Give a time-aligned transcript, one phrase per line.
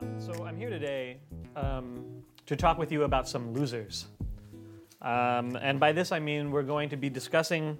[0.02, 1.20] Um, so I'm here today
[1.54, 2.04] um,
[2.46, 4.06] to talk with you about some losers.
[5.02, 7.78] Um, and by this I mean we're going to be discussing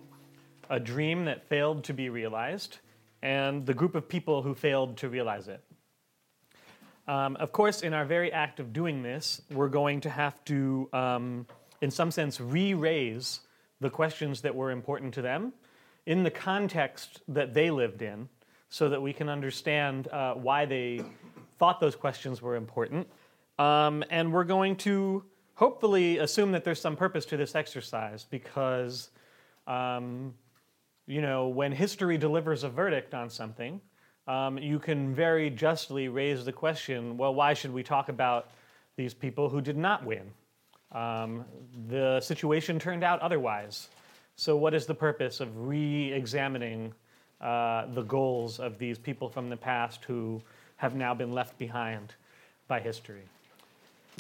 [0.69, 2.79] a dream that failed to be realized
[3.23, 5.63] and the group of people who failed to realize it.
[7.09, 10.89] Um, of course, in our very act of doing this, we're going to have to,
[10.93, 11.47] um,
[11.81, 13.41] in some sense, re raise
[13.81, 15.53] the questions that were important to them
[16.07, 18.29] in the context that they lived in
[18.69, 21.01] so that we can understand uh, why they
[21.59, 23.07] thought those questions were important.
[23.59, 25.25] Um, and we're going to
[25.57, 29.11] hopefully assume that there's some purpose to this exercise because,
[29.67, 30.33] um,
[31.07, 33.81] you know, when history delivers a verdict on something,
[34.29, 38.51] um, you can very justly raise the question well, why should we talk about
[38.97, 40.31] these people who did not win?
[40.93, 41.45] Um,
[41.89, 43.89] the situation turned out otherwise.
[44.37, 46.93] So, what is the purpose of re examining
[47.41, 50.43] uh, the goals of these people from the past who
[50.77, 52.15] have now been left behind
[52.69, 53.23] by history?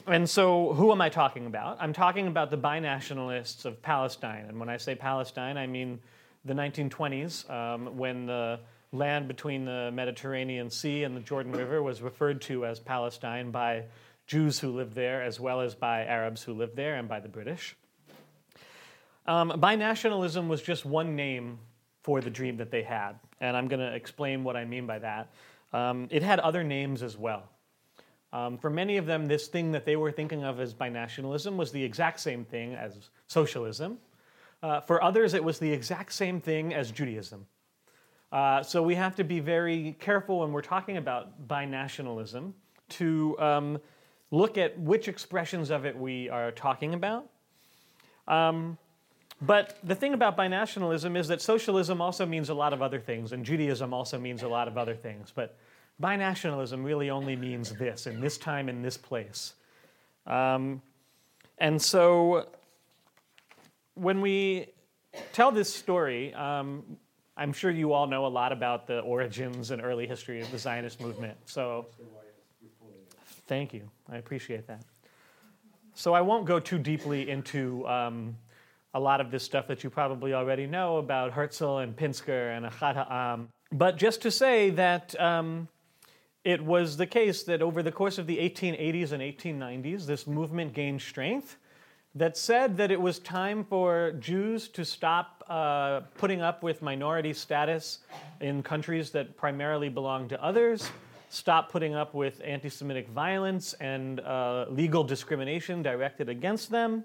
[0.06, 1.78] And so, who am I talking about?
[1.80, 4.44] I'm talking about the binationalists of Palestine.
[4.48, 5.98] And when I say Palestine, I mean
[6.44, 8.60] the 1920s, um, when the
[8.92, 13.84] land between the Mediterranean Sea and the Jordan River was referred to as Palestine by
[14.26, 17.28] Jews who lived there, as well as by Arabs who lived there, and by the
[17.28, 17.76] British.
[19.26, 21.58] Um, binationalism was just one name
[22.02, 25.00] for the dream that they had, and I'm going to explain what I mean by
[25.00, 25.30] that.
[25.72, 27.48] Um, it had other names as well.
[28.32, 31.72] Um, for many of them, this thing that they were thinking of as binationalism was
[31.72, 33.98] the exact same thing as socialism.
[34.62, 37.46] Uh, for others, it was the exact same thing as Judaism.
[38.32, 42.52] Uh, so we have to be very careful when we're talking about binationalism
[42.88, 43.78] to um,
[44.30, 47.30] look at which expressions of it we are talking about.
[48.26, 48.76] Um,
[49.40, 53.32] but the thing about binationalism is that socialism also means a lot of other things,
[53.32, 55.32] and Judaism also means a lot of other things.
[55.34, 55.56] But
[56.02, 59.54] binationalism really only means this, in this time, in this place.
[60.26, 60.82] Um,
[61.58, 62.48] and so
[63.94, 64.66] when we
[65.32, 66.84] tell this story, um,
[67.36, 70.58] I'm sure you all know a lot about the origins and early history of the
[70.58, 71.36] Zionist movement.
[71.44, 71.86] So,
[73.46, 73.88] thank you.
[74.10, 74.82] I appreciate that.
[75.94, 78.36] So, I won't go too deeply into um,
[78.94, 82.66] a lot of this stuff that you probably already know about Herzl and Pinsker and
[82.66, 83.48] Ha'am.
[83.72, 85.68] But just to say that um,
[86.46, 90.72] it was the case that over the course of the 1880s and 1890s, this movement
[90.72, 91.56] gained strength
[92.14, 97.32] that said that it was time for Jews to stop uh, putting up with minority
[97.32, 97.98] status
[98.40, 100.88] in countries that primarily belong to others,
[101.30, 107.02] stop putting up with anti Semitic violence and uh, legal discrimination directed against them,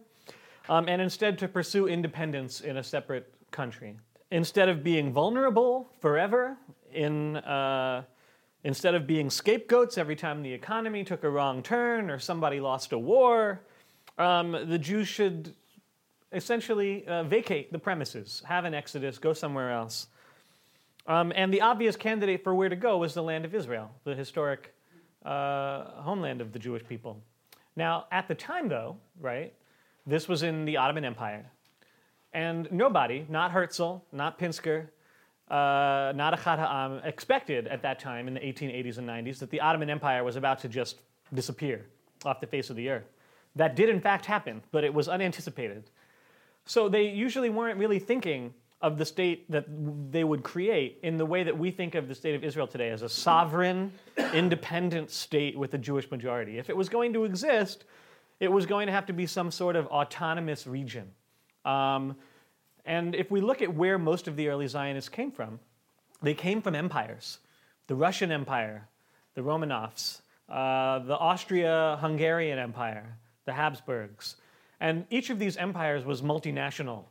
[0.69, 3.97] um, and instead to pursue independence in a separate country.
[4.30, 6.57] Instead of being vulnerable forever,
[6.94, 8.03] in, uh,
[8.64, 12.92] instead of being scapegoats every time the economy took a wrong turn or somebody lost
[12.92, 13.62] a war,
[14.18, 15.54] um, the Jews should
[16.32, 20.08] essentially uh, vacate the premises, have an exodus, go somewhere else.
[21.08, 24.16] Um, and the obvious candidate for where to go was the land of Israel, the
[24.16, 24.74] historic
[25.25, 27.19] uh, homeland of the Jewish people.
[27.75, 29.54] Now, at the time, though, right,
[30.06, 31.46] this was in the Ottoman Empire.
[32.34, 34.88] And nobody, not Herzl, not Pinsker,
[35.51, 39.89] uh, not Ha'am, expected at that time in the 1880s and 90s that the Ottoman
[39.89, 41.01] Empire was about to just
[41.33, 41.86] disappear
[42.24, 43.12] off the face of the earth.
[43.57, 45.89] That did, in fact, happen, but it was unanticipated.
[46.65, 49.65] So they usually weren't really thinking of the state that
[50.12, 52.89] they would create in the way that we think of the state of Israel today
[52.89, 53.92] as a sovereign,
[54.33, 56.59] independent state with a Jewish majority.
[56.59, 57.83] If it was going to exist,
[58.39, 61.12] it was going to have to be some sort of autonomous region.
[61.65, 62.15] Um,
[62.92, 65.62] and if we look at where most of the early Zionists came from,
[66.22, 67.40] they came from empires
[67.88, 68.90] the Russian Empire,
[69.34, 74.36] the Romanovs, uh, the Austria Hungarian Empire, the Habsburgs.
[74.82, 77.06] And each of these empires was multinational.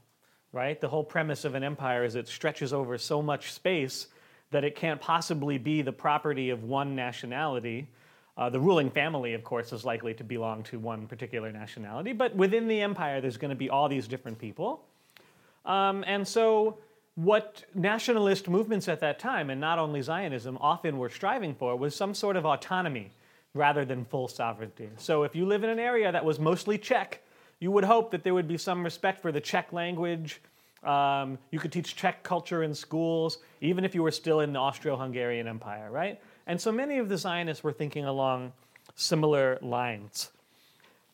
[0.52, 0.78] right?
[0.78, 4.08] The whole premise of an empire is it stretches over so much space
[4.50, 7.88] that it can't possibly be the property of one nationality.
[8.36, 12.36] Uh, the ruling family, of course, is likely to belong to one particular nationality, but
[12.36, 14.84] within the empire, there's going to be all these different people.
[15.64, 16.78] Um, and so,
[17.16, 21.94] what nationalist movements at that time, and not only Zionism, often were striving for was
[21.94, 23.10] some sort of autonomy
[23.52, 24.88] rather than full sovereignty.
[24.96, 27.22] So, if you live in an area that was mostly Czech,
[27.58, 30.40] you would hope that there would be some respect for the Czech language.
[30.82, 34.58] Um, you could teach Czech culture in schools, even if you were still in the
[34.58, 36.18] Austro Hungarian Empire, right?
[36.46, 38.52] And so many of the Zionists were thinking along
[38.94, 40.30] similar lines.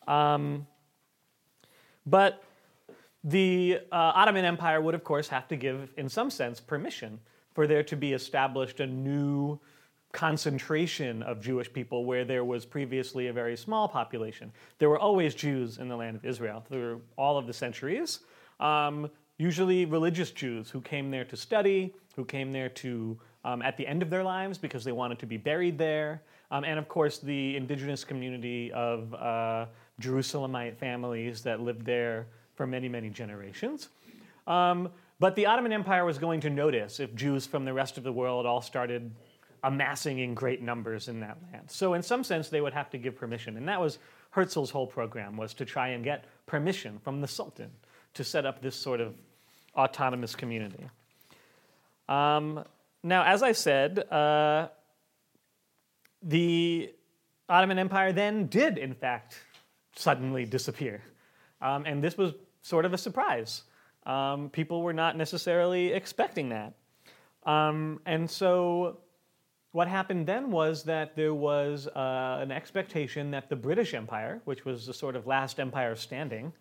[0.07, 0.65] Um,
[2.05, 2.41] but
[3.23, 7.19] the uh, Ottoman Empire would, of course, have to give, in some sense, permission
[7.53, 9.59] for there to be established a new
[10.11, 14.51] concentration of Jewish people where there was previously a very small population.
[14.79, 18.19] There were always Jews in the land of Israel through all of the centuries,
[18.59, 23.77] um, usually religious Jews who came there to study, who came there to um, at
[23.77, 26.21] the end of their lives because they wanted to be buried there,
[26.51, 29.65] um, and of course the indigenous community of uh,
[30.01, 33.87] Jerusalemite families that lived there for many, many generations.
[34.45, 34.89] Um,
[35.19, 38.11] but the Ottoman Empire was going to notice if Jews from the rest of the
[38.11, 39.11] world all started
[39.63, 41.71] amassing in great numbers in that land.
[41.71, 43.57] So in some sense, they would have to give permission.
[43.57, 43.99] And that was
[44.31, 47.71] Herzl's whole program, was to try and get permission from the Sultan
[48.13, 49.15] to set up this sort of
[49.75, 50.89] autonomous community.
[52.07, 52.63] Um,
[53.03, 54.67] now, as I said, uh,
[56.21, 56.93] the
[57.49, 59.39] Ottoman Empire then did, in fact,
[59.95, 61.01] suddenly disappear.
[61.61, 62.33] Um, and this was
[62.67, 63.63] sort of a surprise.
[64.05, 66.73] Um, people were not necessarily expecting that.
[67.43, 68.99] Um, and so
[69.71, 74.65] what happened then was that there was uh, an expectation that the British Empire, which
[74.65, 76.51] was the sort of last empire standing,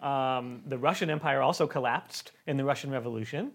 [0.00, 3.52] um, the Russian Empire also collapsed in the Russian Revolution.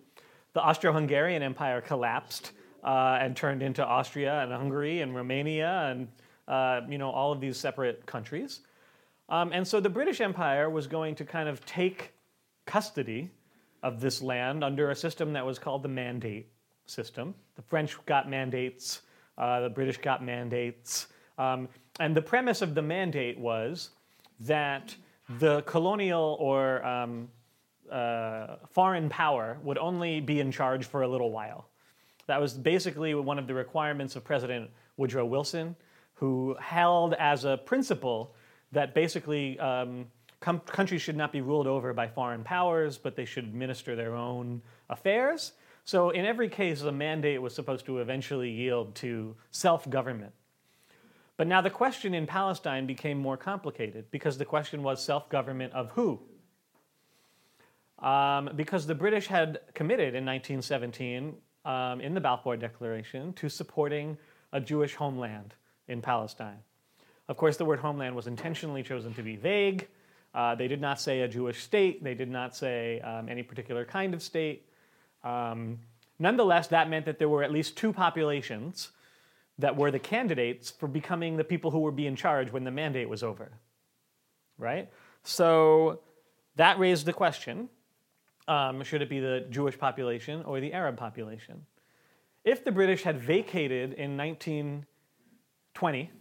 [0.54, 2.52] The Austro Hungarian Empire collapsed
[2.84, 6.08] uh, and turned into Austria and Hungary and Romania and
[6.48, 8.62] uh, you know, all of these separate countries.
[9.30, 12.14] Um, and so the British Empire was going to kind of take
[12.66, 13.30] custody
[13.84, 16.50] of this land under a system that was called the Mandate
[16.86, 17.36] system.
[17.56, 19.02] The French got mandates,
[19.38, 21.08] uh, the British got mandates.
[21.38, 21.68] Um,
[22.00, 23.92] and the premise of the mandate was
[24.40, 24.96] that
[25.40, 27.28] the colonial or um,
[27.92, 31.70] uh, foreign power would only be in charge for a little while.
[32.28, 35.76] That was basically one of the requirements of President Woodrow Wilson,
[36.14, 38.34] who held as a principle
[38.72, 40.08] that basically um,
[40.40, 44.16] com- countries should not be ruled over by foreign powers, but they should administer their
[44.16, 45.54] own affairs.
[45.86, 50.34] So, in every case, the mandate was supposed to eventually yield to self government.
[51.38, 55.72] But now the question in Palestine became more complicated because the question was self government
[55.74, 56.20] of who?
[58.00, 61.36] Um, because the British had committed in 1917
[61.66, 64.18] um, in the Balfour Declaration to supporting
[64.52, 65.54] a Jewish homeland
[65.88, 66.60] in Palestine.
[67.28, 69.88] Of course, the word homeland was intentionally chosen to be vague.
[70.34, 73.86] Uh, they did not say a Jewish state, they did not say um, any particular
[73.86, 74.68] kind of state.
[75.24, 75.80] Um,
[76.20, 78.92] nonetheless, that meant that there were at least two populations
[79.60, 82.72] that were the candidates for becoming the people who would be in charge when the
[82.72, 83.52] mandate was over.
[84.60, 84.90] Right?
[85.24, 86.02] So
[86.56, 87.70] that raised the question
[88.48, 91.66] um, should it be the Jewish population or the Arab population?
[92.46, 96.12] If the British had vacated in 1920,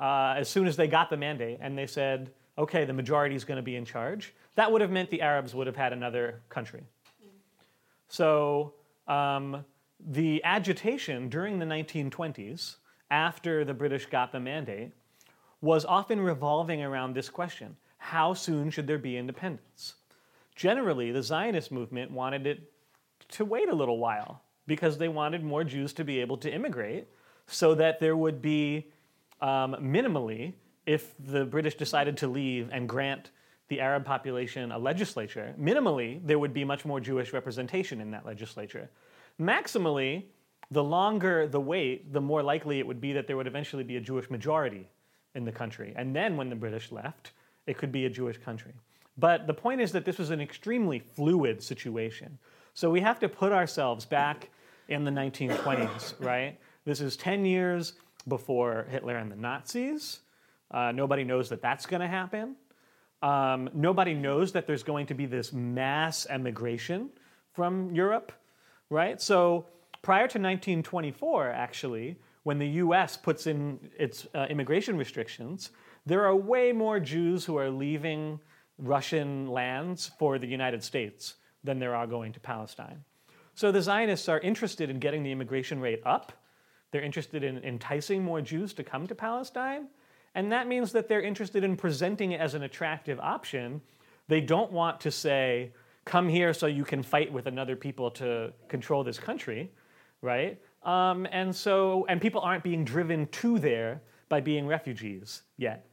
[0.00, 3.44] uh, as soon as they got the mandate and they said, okay, the majority is
[3.44, 6.42] going to be in charge, that would have meant the Arabs would have had another
[6.48, 6.82] country.
[8.08, 8.74] So
[9.06, 9.64] um,
[9.98, 12.76] the agitation during the 1920s,
[13.10, 14.92] after the British got the mandate,
[15.60, 19.96] was often revolving around this question how soon should there be independence?
[20.56, 22.72] Generally, the Zionist movement wanted it
[23.28, 27.08] to wait a little while because they wanted more Jews to be able to immigrate
[27.46, 28.90] so that there would be
[29.40, 30.54] um, minimally,
[30.86, 33.30] if the British decided to leave and grant
[33.68, 38.26] the Arab population a legislature, minimally, there would be much more Jewish representation in that
[38.26, 38.90] legislature.
[39.40, 40.24] Maximally,
[40.70, 43.96] the longer the wait, the more likely it would be that there would eventually be
[43.96, 44.88] a Jewish majority
[45.34, 45.92] in the country.
[45.96, 47.32] And then when the British left,
[47.66, 48.72] it could be a Jewish country.
[49.16, 52.38] But the point is that this was an extremely fluid situation.
[52.74, 54.50] So we have to put ourselves back
[54.88, 56.58] in the 1920s, right?
[56.84, 57.94] This is 10 years
[58.28, 60.20] before Hitler and the Nazis.
[60.70, 62.56] Uh, nobody knows that that's going to happen.
[63.22, 67.10] Um, nobody knows that there's going to be this mass emigration
[67.52, 68.32] from Europe,
[68.88, 69.20] right?
[69.20, 69.66] So
[70.02, 75.70] prior to 1924, actually, when the US puts in its uh, immigration restrictions,
[76.06, 78.40] there are way more Jews who are leaving
[78.78, 83.04] Russian lands for the United States than there are going to Palestine.
[83.54, 86.32] So the Zionists are interested in getting the immigration rate up.
[86.90, 89.88] They're interested in enticing more Jews to come to Palestine.
[90.34, 93.80] And that means that they're interested in presenting it as an attractive option.
[94.28, 95.72] They don't want to say,
[96.04, 99.70] come here so you can fight with another people to control this country,
[100.22, 100.60] right?
[100.82, 105.86] Um, and so, and people aren't being driven to there by being refugees yet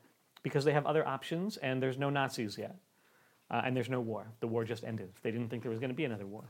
[0.44, 2.76] because they have other options and there's no Nazis yet.
[3.50, 4.28] Uh, and there's no war.
[4.42, 5.10] The war just ended.
[5.24, 6.44] They didn't think there was going to be another war.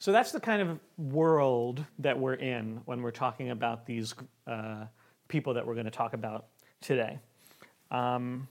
[0.00, 4.14] So that's the kind of world that we're in when we're talking about these
[4.46, 4.84] uh,
[5.26, 6.46] people that we're going to talk about
[6.80, 7.18] today.
[7.90, 8.46] Um,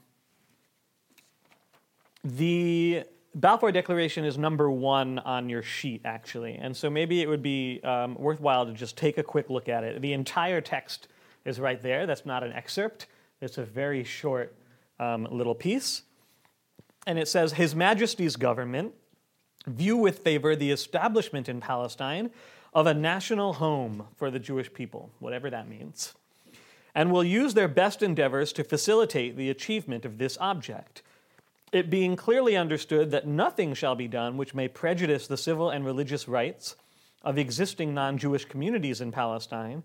[2.22, 7.42] the Balfour Declaration is number one on your sheet, actually, and so maybe it would
[7.42, 10.02] be um, worthwhile to just take a quick look at it.
[10.02, 11.08] The entire text
[11.44, 12.06] is right there.
[12.06, 13.06] That's not an excerpt,
[13.40, 14.54] it's a very short
[15.00, 16.02] um, little piece.
[17.06, 18.92] And it says, His Majesty's government
[19.66, 22.30] view with favor the establishment in Palestine
[22.74, 26.14] of a national home for the Jewish people, whatever that means,
[26.94, 31.02] and will use their best endeavors to facilitate the achievement of this object.
[31.72, 35.84] It being clearly understood that nothing shall be done which may prejudice the civil and
[35.84, 36.76] religious rights
[37.22, 39.82] of existing non Jewish communities in Palestine,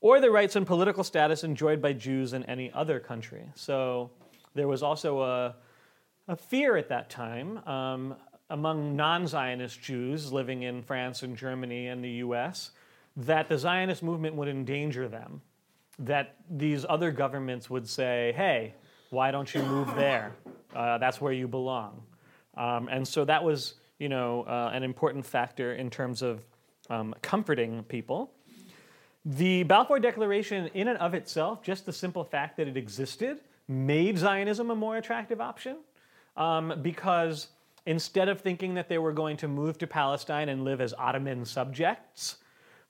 [0.00, 3.42] or the rights and political status enjoyed by Jews in any other country.
[3.54, 4.10] So
[4.54, 5.54] there was also a,
[6.28, 8.14] a fear at that time um,
[8.50, 12.70] among non Zionist Jews living in France and Germany and the US
[13.16, 15.42] that the Zionist movement would endanger them,
[15.98, 18.74] that these other governments would say, hey,
[19.10, 20.32] why don't you move there?
[20.74, 22.02] Uh, that's where you belong.
[22.56, 26.44] Um, and so that was, you know, uh, an important factor in terms of
[26.90, 28.30] um, comforting people.
[29.24, 34.16] The Balfour Declaration, in and of itself, just the simple fact that it existed, made
[34.16, 35.78] Zionism a more attractive option
[36.36, 37.48] um, because
[37.88, 41.42] instead of thinking that they were going to move to Palestine and live as Ottoman
[41.46, 42.36] subjects,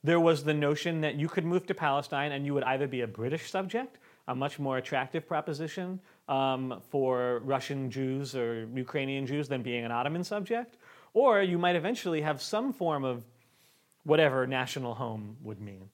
[0.03, 3.03] there was the notion that you could move to Palestine and you would either be
[3.03, 9.47] a British subject, a much more attractive proposition um, for Russian Jews or Ukrainian Jews
[9.47, 10.79] than being an Ottoman subject,
[11.15, 13.25] or you might eventually have some form of
[14.03, 15.89] whatever national home would mean,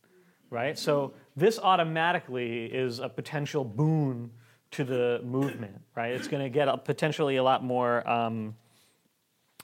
[0.49, 0.79] right?
[0.79, 4.31] So this automatically is a potential boon
[4.71, 6.13] to the movement, right?
[6.13, 8.09] It's going to get a, potentially a lot more.
[8.09, 8.55] Um,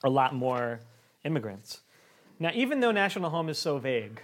[0.03, 0.79] a lot more
[1.23, 1.81] immigrants.
[2.39, 4.21] Now, even though national home is so vague,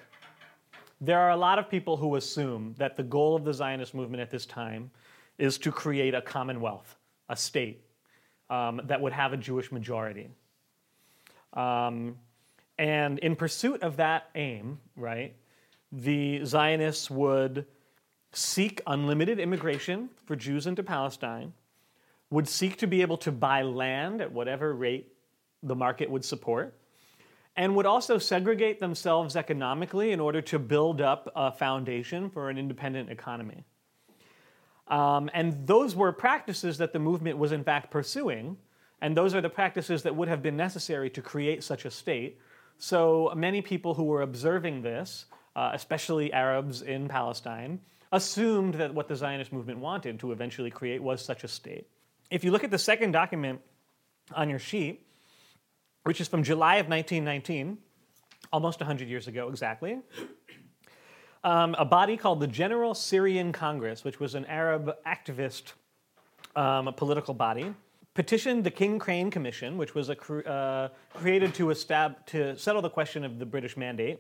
[1.00, 4.22] there are a lot of people who assume that the goal of the Zionist movement
[4.22, 4.90] at this time
[5.38, 6.96] is to create a commonwealth,
[7.30, 7.84] a state
[8.50, 10.30] um, that would have a Jewish majority.
[11.54, 12.18] Um,
[12.80, 15.36] and in pursuit of that aim, right,
[15.92, 17.66] the Zionists would
[18.34, 21.54] seek unlimited immigration for Jews into Palestine,
[22.30, 25.14] would seek to be able to buy land at whatever rate
[25.68, 26.74] the market would support,
[27.56, 32.58] and would also segregate themselves economically in order to build up a foundation for an
[32.58, 33.64] independent economy.
[34.88, 38.58] Um, and those were practices that the movement was in fact pursuing,
[39.02, 42.40] and those are the practices that would have been necessary to create such a state.
[42.78, 47.82] So many people who were observing this, uh, especially Arabs in Palestine,
[48.12, 51.88] assumed that what the Zionist movement wanted to eventually create was such a state.
[52.30, 53.62] If you look at the second document
[54.34, 55.07] on your sheet,
[56.08, 57.78] which is from July of 1919,
[58.54, 60.00] almost 100 years ago exactly.
[61.44, 65.74] Um, a body called the General Syrian Congress, which was an Arab activist
[66.56, 67.74] um, political body,
[68.14, 72.90] petitioned the King Crane Commission, which was a, uh, created to, estab- to settle the
[72.90, 74.20] question of the British mandate,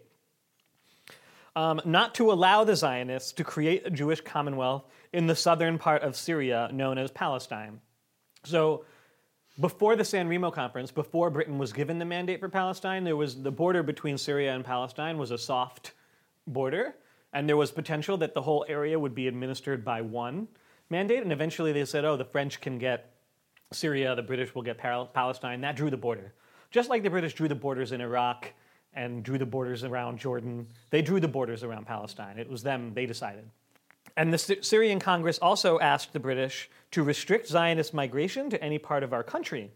[1.55, 6.03] um, not to allow the Zionists to create a Jewish commonwealth in the southern part
[6.03, 7.79] of Syria known as Palestine.
[8.43, 8.83] So
[9.59, 13.41] before the San Remo conference, before Britain was given the mandate for Palestine, there was
[13.41, 15.93] the border between Syria and Palestine was a soft
[16.45, 16.95] border,
[17.33, 20.47] and there was potential that the whole area would be administered by one
[20.89, 21.23] mandate.
[21.23, 23.13] And eventually, they said, "Oh, the French can get
[23.71, 26.33] Syria, the British will get Palestine." That drew the border,
[26.69, 28.53] just like the British drew the borders in Iraq
[28.93, 30.67] and drew the borders around Jordan.
[30.91, 32.37] They drew the borders around Palestine.
[32.37, 33.49] It was them; they decided.
[34.17, 39.03] And the Syrian Congress also asked the British to restrict Zionist migration to any part
[39.03, 39.69] of our country,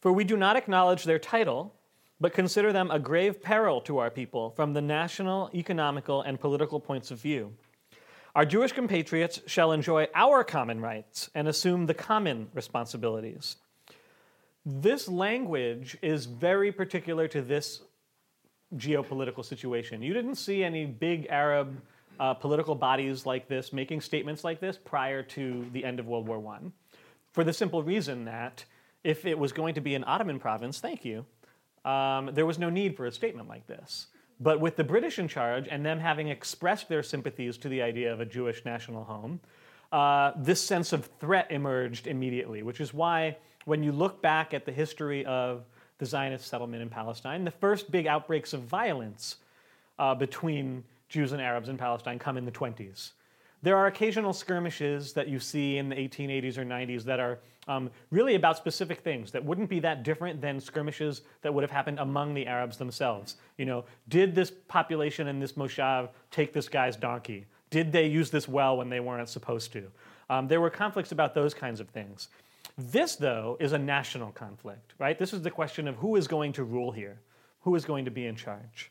[0.00, 1.74] for we do not acknowledge their title,
[2.18, 6.80] but consider them a grave peril to our people from the national, economical, and political
[6.80, 7.52] points of view.
[8.34, 13.56] Our Jewish compatriots shall enjoy our common rights and assume the common responsibilities.
[14.64, 17.82] This language is very particular to this
[18.74, 20.00] geopolitical situation.
[20.00, 21.82] You didn't see any big Arab
[22.22, 26.28] uh, political bodies like this making statements like this prior to the end of World
[26.28, 26.60] War I.
[27.32, 28.64] For the simple reason that
[29.02, 31.26] if it was going to be an Ottoman province, thank you,
[31.84, 34.06] um, there was no need for a statement like this.
[34.38, 38.12] But with the British in charge and them having expressed their sympathies to the idea
[38.12, 39.40] of a Jewish national home,
[39.90, 44.64] uh, this sense of threat emerged immediately, which is why when you look back at
[44.64, 45.64] the history of
[45.98, 49.38] the Zionist settlement in Palestine, the first big outbreaks of violence
[49.98, 53.10] uh, between Jews and Arabs in Palestine come in the 20s.
[53.60, 57.38] There are occasional skirmishes that you see in the 1880s or 90s that are
[57.68, 61.70] um, really about specific things that wouldn't be that different than skirmishes that would have
[61.70, 63.36] happened among the Arabs themselves.
[63.58, 67.44] You know, did this population in this moshav take this guy's donkey?
[67.68, 69.86] Did they use this well when they weren't supposed to?
[70.30, 72.28] Um, there were conflicts about those kinds of things.
[72.78, 75.18] This, though, is a national conflict, right?
[75.18, 77.20] This is the question of who is going to rule here,
[77.60, 78.90] who is going to be in charge.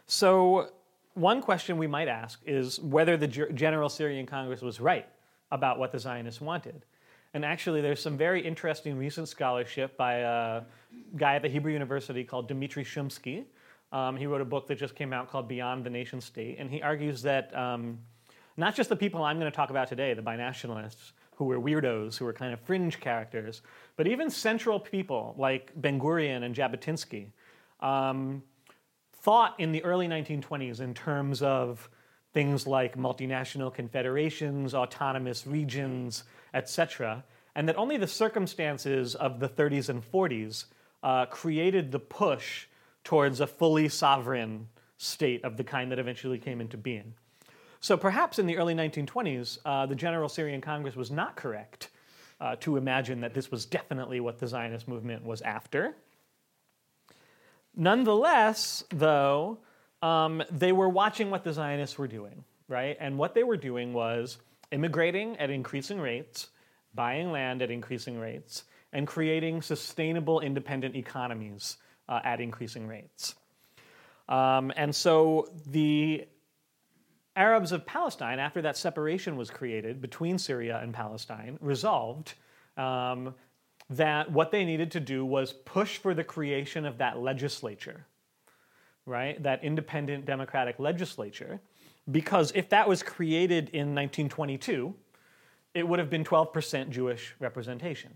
[0.06, 0.70] so,
[1.14, 5.06] one question we might ask is whether the General Syrian Congress was right
[5.52, 6.84] about what the Zionists wanted.
[7.34, 10.62] And actually, there's some very interesting recent scholarship by a
[11.16, 13.44] guy at the Hebrew University called Dmitry Shumsky.
[13.92, 16.68] Um, he wrote a book that just came out called Beyond the Nation State, and
[16.70, 17.99] he argues that um,
[18.56, 22.16] not just the people I'm going to talk about today, the binationalists, who were weirdos,
[22.16, 23.62] who were kind of fringe characters,
[23.96, 27.26] but even central people like Ben Gurion and Jabotinsky
[27.80, 28.42] um,
[29.24, 31.88] thought in the early 1920s in terms of
[32.34, 37.24] things like multinational confederations, autonomous regions, etc.,
[37.56, 40.66] and that only the circumstances of the 30s and 40s
[41.02, 42.66] uh, created the push
[43.02, 47.14] towards a fully sovereign state of the kind that eventually came into being.
[47.80, 51.88] So perhaps in the early 1920s, uh, the General Syrian Congress was not correct
[52.40, 55.94] uh, to imagine that this was definitely what the Zionist movement was after.
[57.76, 59.58] Nonetheless, though,
[60.02, 62.96] um, they were watching what the Zionists were doing, right?
[63.00, 64.38] And what they were doing was
[64.70, 66.48] immigrating at increasing rates,
[66.94, 73.34] buying land at increasing rates, and creating sustainable independent economies uh, at increasing rates.
[74.28, 76.26] Um, and so the
[77.37, 82.34] Arabs of Palestine, after that separation was created between Syria and Palestine, resolved
[82.76, 83.34] um,
[83.96, 88.07] that what they needed to do was push for the creation of that legislature,
[89.07, 89.42] right?
[89.42, 91.61] That independent democratic legislature.
[92.11, 94.94] Because if that was created in 1922,
[95.74, 98.12] it would have been 12% Jewish representation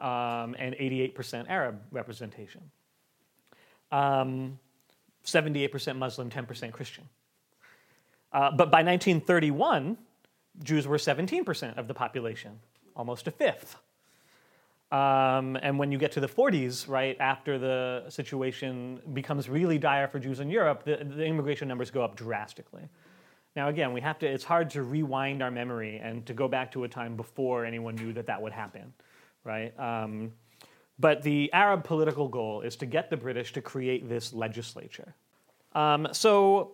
[0.00, 2.60] um, and 88% Arab representation,
[3.90, 4.58] um,
[5.24, 7.08] 78% Muslim, 10% Christian.
[8.32, 9.96] Uh, but by 1931,
[10.62, 12.58] Jews were 17% of the population,
[12.96, 13.76] almost a fifth.
[14.92, 20.06] Um, and when you get to the 40s, right after the situation becomes really dire
[20.06, 22.82] for Jews in Europe, the, the, immigration numbers go up drastically.
[23.56, 24.26] Now, again, we have to.
[24.26, 27.94] It's hard to rewind our memory and to go back to a time before anyone
[27.94, 28.92] knew that that would happen,
[29.44, 29.78] right?
[29.80, 30.32] Um,
[30.98, 35.14] but the Arab political goal is to get the British to create this legislature.
[35.74, 36.72] Um, so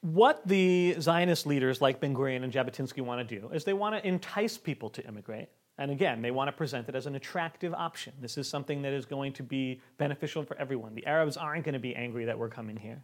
[0.00, 3.94] what the Zionist leaders like Ben Gurion and Jabotinsky want to do is they want
[3.94, 5.48] to entice people to immigrate.
[5.78, 8.12] And again, they want to present it as an attractive option.
[8.20, 10.94] This is something that is going to be beneficial for everyone.
[10.94, 13.02] The Arabs aren't going to be angry that we're coming here.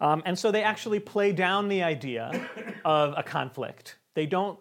[0.00, 2.48] Um, and so they actually play down the idea
[2.84, 3.96] of a conflict.
[4.14, 4.58] They don't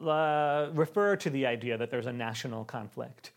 [0.00, 3.32] uh, refer to the idea that there's a national conflict.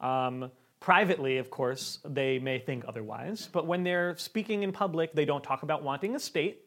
[0.00, 5.24] Um, privately, of course, they may think otherwise, but when they're speaking in public, they
[5.24, 6.62] don't talk about wanting a state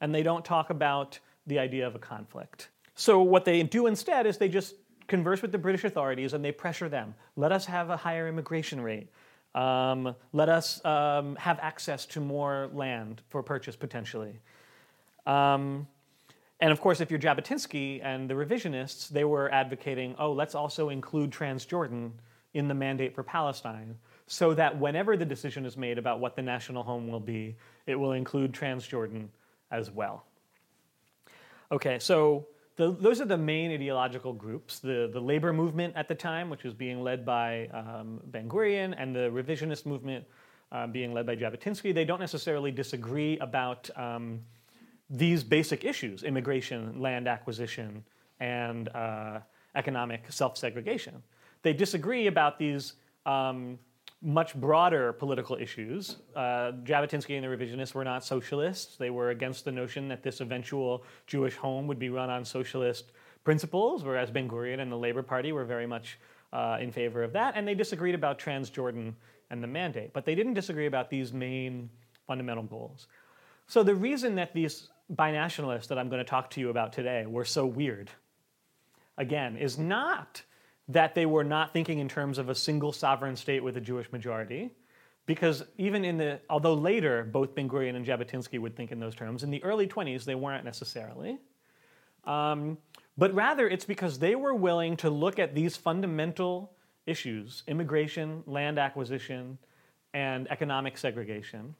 [0.00, 2.68] and they don't talk about the idea of a conflict.
[2.94, 4.74] So, what they do instead is they just
[5.10, 7.14] converse with the British authorities and they pressure them.
[7.36, 9.08] Let us have a higher immigration rate.
[9.54, 14.38] Um, let us um, have access to more land for purchase potentially.
[15.26, 15.88] Um,
[16.60, 20.90] and of course, if you're Jabotinsky and the revisionists, they were advocating, oh, let's also
[20.90, 22.12] include Transjordan
[22.54, 23.96] in the mandate for Palestine,
[24.26, 27.96] so that whenever the decision is made about what the national home will be, it
[27.96, 29.28] will include Transjordan
[29.70, 30.24] as well.
[31.72, 36.14] Okay, so the, those are the main ideological groups the, the labor movement at the
[36.14, 40.24] time, which was being led by um, Ben Gurion, and the revisionist movement
[40.72, 41.92] uh, being led by Jabotinsky.
[41.94, 44.40] They don't necessarily disagree about um,
[45.08, 48.04] these basic issues immigration, land acquisition,
[48.38, 49.40] and uh,
[49.74, 51.22] economic self segregation.
[51.62, 52.94] They disagree about these
[53.26, 53.78] um,
[54.22, 56.16] much broader political issues.
[56.36, 58.96] Uh, Jabotinsky and the revisionists were not socialists.
[58.96, 63.12] They were against the notion that this eventual Jewish home would be run on socialist
[63.44, 66.18] principles, whereas Ben Gurion and the Labor Party were very much
[66.52, 67.54] uh, in favor of that.
[67.56, 69.14] And they disagreed about Transjordan
[69.50, 70.12] and the mandate.
[70.12, 71.88] But they didn't disagree about these main
[72.26, 73.06] fundamental goals.
[73.66, 77.24] So the reason that these binationalists that I'm going to talk to you about today
[77.26, 78.10] were so weird,
[79.16, 80.42] again, is not
[80.92, 84.10] that they were not thinking in terms of a single sovereign state with a Jewish
[84.12, 84.70] majority.
[85.26, 89.14] Because even in the, although later both Ben Gurion and Jabotinsky would think in those
[89.14, 91.38] terms, in the early 20s they weren't necessarily.
[92.24, 92.78] Um,
[93.16, 96.72] but rather, it's because they were willing to look at these fundamental
[97.06, 99.58] issues immigration, land acquisition,
[100.12, 101.74] and economic segregation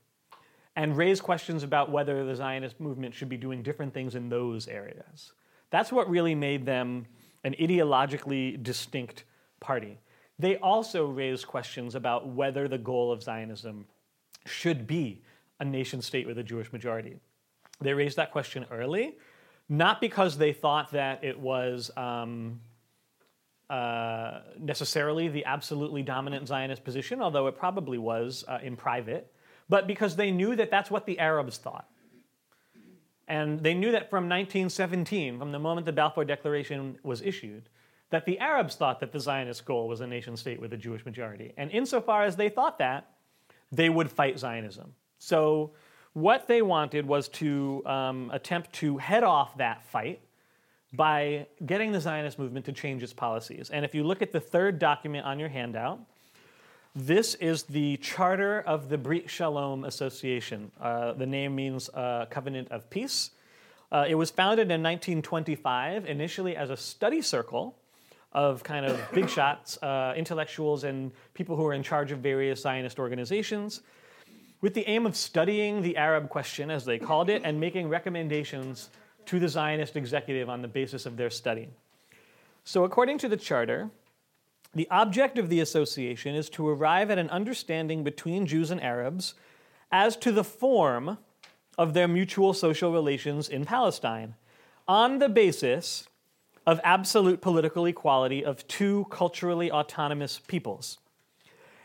[0.77, 4.69] and raise questions about whether the Zionist movement should be doing different things in those
[4.69, 5.33] areas.
[5.71, 7.07] That's what really made them
[7.45, 9.25] an ideologically distinct
[9.61, 9.99] party.
[10.39, 13.87] They also raised questions about whether the goal of Zionism
[14.47, 15.23] should be
[15.61, 17.17] a nation state with a Jewish majority.
[17.81, 19.17] They raised that question early,
[19.69, 22.61] not because they thought that it was um,
[23.69, 29.33] uh, necessarily the absolutely dominant Zionist position, although it probably was uh, in private,
[29.69, 31.89] but because they knew that that's what the Arabs thought.
[33.31, 37.69] And they knew that from 1917, from the moment the Balfour Declaration was issued,
[38.11, 41.05] that the Arabs thought that the Zionist goal was a nation state with a Jewish
[41.07, 41.55] majority.
[41.57, 43.09] And insofar as they thought that,
[43.71, 44.95] they would fight Zionism.
[45.19, 45.71] So,
[46.13, 50.21] what they wanted was to um, attempt to head off that fight
[50.93, 53.71] by getting the Zionist movement to change its policies.
[53.71, 56.01] And if you look at the third document on your handout,
[56.95, 60.73] this is the charter of the Brit Shalom Association.
[60.81, 63.31] Uh, the name means uh, Covenant of Peace.
[63.93, 67.77] Uh, it was founded in 1925, initially as a study circle
[68.33, 72.63] of kind of big shots, uh, intellectuals, and people who were in charge of various
[72.63, 73.83] Zionist organizations,
[74.61, 78.91] with the aim of studying the Arab question, as they called it, and making recommendations
[79.27, 81.69] to the Zionist executive on the basis of their study.
[82.65, 83.91] So, according to the charter,
[84.75, 89.35] the object of the association is to arrive at an understanding between Jews and Arabs
[89.91, 91.19] as to the form
[91.77, 94.35] of their mutual social relations in Palestine
[94.87, 96.09] on the basis
[96.67, 100.99] of absolute political equality of two culturally autonomous peoples,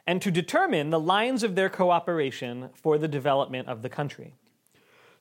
[0.05, 4.35] and to determine the lines of their cooperation for the development of the country.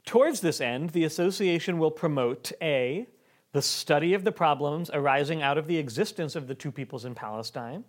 [0.04, 3.06] Towards this end, the association will promote A,
[3.54, 7.14] the study of the problems arising out of the existence of the two peoples in
[7.14, 7.84] Palestine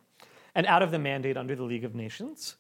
[0.54, 2.58] and out of the mandate under the League of Nations.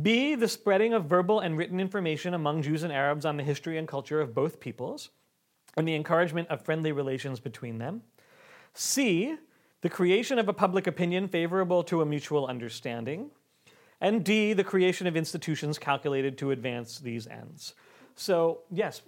[0.00, 3.76] B, the spreading of verbal and written information among Jews and Arabs on the history
[3.76, 5.10] and culture of both peoples
[5.76, 8.02] and the encouragement of friendly relations between them.
[8.72, 9.34] C,
[9.80, 13.30] the creation of a public opinion favorable to a mutual understanding.
[14.00, 17.74] And D, the creation of institutions calculated to advance these ends.
[18.16, 19.02] So, yes,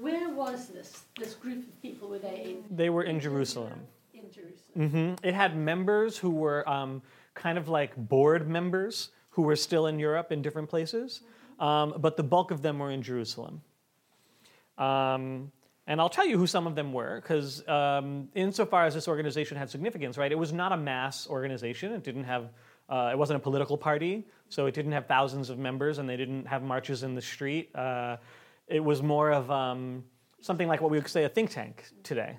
[0.00, 1.04] where was this?
[1.18, 2.76] This group of people were they in?
[2.76, 3.80] They were in Jerusalem.
[4.12, 5.16] In Jerusalem.
[5.18, 5.26] Mm-hmm.
[5.26, 7.02] It had members who were um,
[7.34, 11.22] kind of like board members who were still in Europe in different places,
[11.58, 13.62] um, but the bulk of them were in Jerusalem.
[14.78, 15.50] Um,
[15.86, 19.56] and I'll tell you who some of them were, because um, insofar as this organization
[19.56, 21.92] had significance, right, it was not a mass organization.
[21.92, 22.50] It didn't have,
[22.88, 26.16] uh, it wasn't a political party, so it didn't have thousands of members, and they
[26.16, 27.74] didn't have marches in the street.
[27.74, 28.16] Uh,
[28.68, 30.04] it was more of um,
[30.40, 32.36] something like what we would say a think tank today.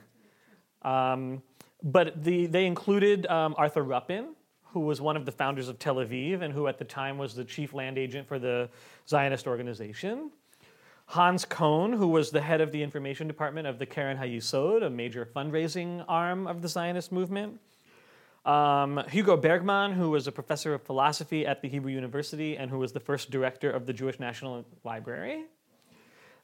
[0.81, 1.41] Um,
[1.83, 5.95] but the, they included um, Arthur Ruppin, who was one of the founders of Tel
[5.95, 8.69] Aviv and who at the time was the chief land agent for the
[9.07, 10.31] Zionist organization.
[11.07, 14.89] Hans Kohn, who was the head of the information department of the Keren Hayesod, a
[14.89, 17.59] major fundraising arm of the Zionist movement.
[18.43, 22.79] Um, Hugo Bergmann, who was a professor of philosophy at the Hebrew University and who
[22.79, 25.45] was the first director of the Jewish National Library.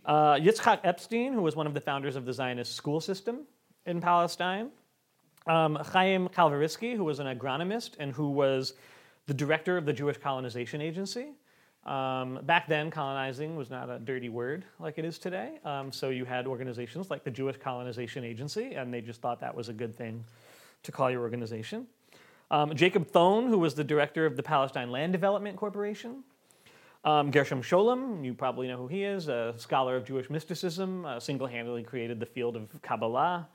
[0.06, 3.46] Uh, Yitzhak Epstein, who was one of the founders of the Zionist school system
[3.86, 4.70] in Palestine.
[5.48, 8.74] Um, Chaim Kalvarisky, who was an agronomist and who was
[9.28, 11.34] the director of the Jewish Colonization Agency.
[11.86, 15.60] Um, back then, colonizing was not a dirty word like it is today.
[15.66, 19.56] Um, so you had organizations like the Jewish Colonization Agency, and they just thought that
[19.56, 20.24] was a good thing
[20.84, 21.88] to call your organization.
[22.52, 26.24] Um, Jacob Thon, who was the director of the Palestine Land Development Corporation.
[27.04, 31.20] Um, Gershom Scholem, you probably know who he is, a scholar of Jewish mysticism, uh,
[31.20, 33.48] single handedly created the field of Kabbalah.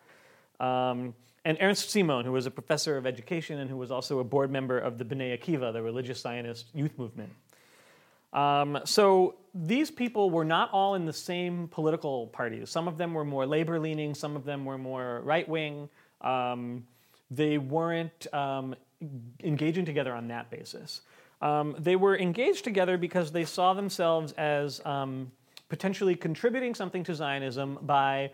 [0.59, 4.25] Um, and Ernst Simon, who was a professor of education and who was also a
[4.25, 7.31] board member of the Bnei Akiva, the religious Zionist youth movement.
[8.33, 12.69] Um, so these people were not all in the same political parties.
[12.69, 15.89] Some of them were more labor leaning, some of them were more right wing.
[16.21, 16.85] Um,
[17.31, 18.75] they weren't um,
[19.45, 21.03] engaging together on that basis.
[21.41, 25.31] Um, they were engaged together because they saw themselves as um,
[25.69, 28.31] potentially contributing something to Zionism by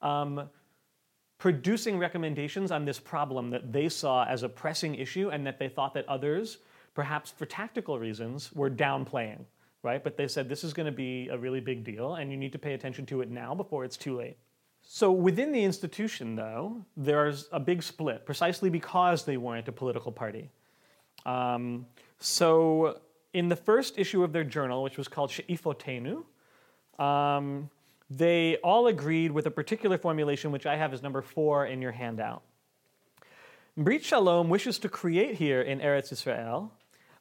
[0.00, 0.48] um,
[1.38, 5.68] producing recommendations on this problem that they saw as a pressing issue and that they
[5.68, 6.58] thought that others,
[6.94, 9.44] perhaps for tactical reasons, were downplaying.
[9.82, 10.02] Right?
[10.02, 12.52] But they said this is going to be a really big deal and you need
[12.52, 14.36] to pay attention to it now before it's too late.
[14.82, 20.12] So within the institution, though, there's a big split, precisely because they weren't a political
[20.12, 20.48] party.
[21.24, 21.86] Um,
[22.18, 23.00] so
[23.32, 26.24] in the first issue of their journal, which was called She'ifotenu,
[26.98, 27.70] um,
[28.08, 31.92] they all agreed with a particular formulation, which I have as number four in your
[31.92, 32.42] handout.
[33.76, 36.72] Brit Shalom wishes to create here in Eretz Israel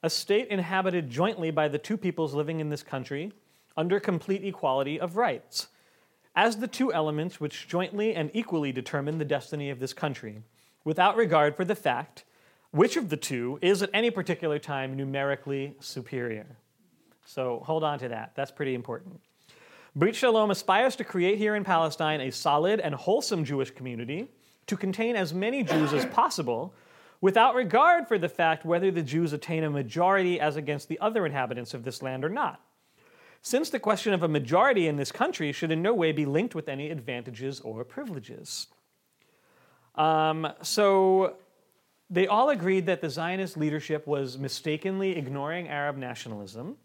[0.04, 3.34] a state inhabited jointly by the two peoples living in this country
[3.76, 5.68] under complete equality of rights,
[6.36, 10.44] as the two elements which jointly and equally determine the destiny of this country,
[10.84, 12.24] without regard for the fact
[12.76, 16.46] which of the two is at any particular time numerically superior.
[17.26, 18.34] So hold on to that.
[18.36, 19.22] That's pretty important.
[19.96, 24.28] Brit Shalom aspires to create here in Palestine a solid and wholesome Jewish community
[24.68, 26.74] to contain as many Jews as possible
[27.22, 31.26] without regard for the fact whether the Jews attain a majority as against the other
[31.26, 32.60] inhabitants of this land or not.
[33.42, 36.56] Since the question of a majority in this country should in no way be linked
[36.56, 38.68] with any advantages or privileges.
[39.96, 41.38] Um, so
[42.10, 46.78] they all agreed that the Zionist leadership was mistakenly ignoring Arab nationalism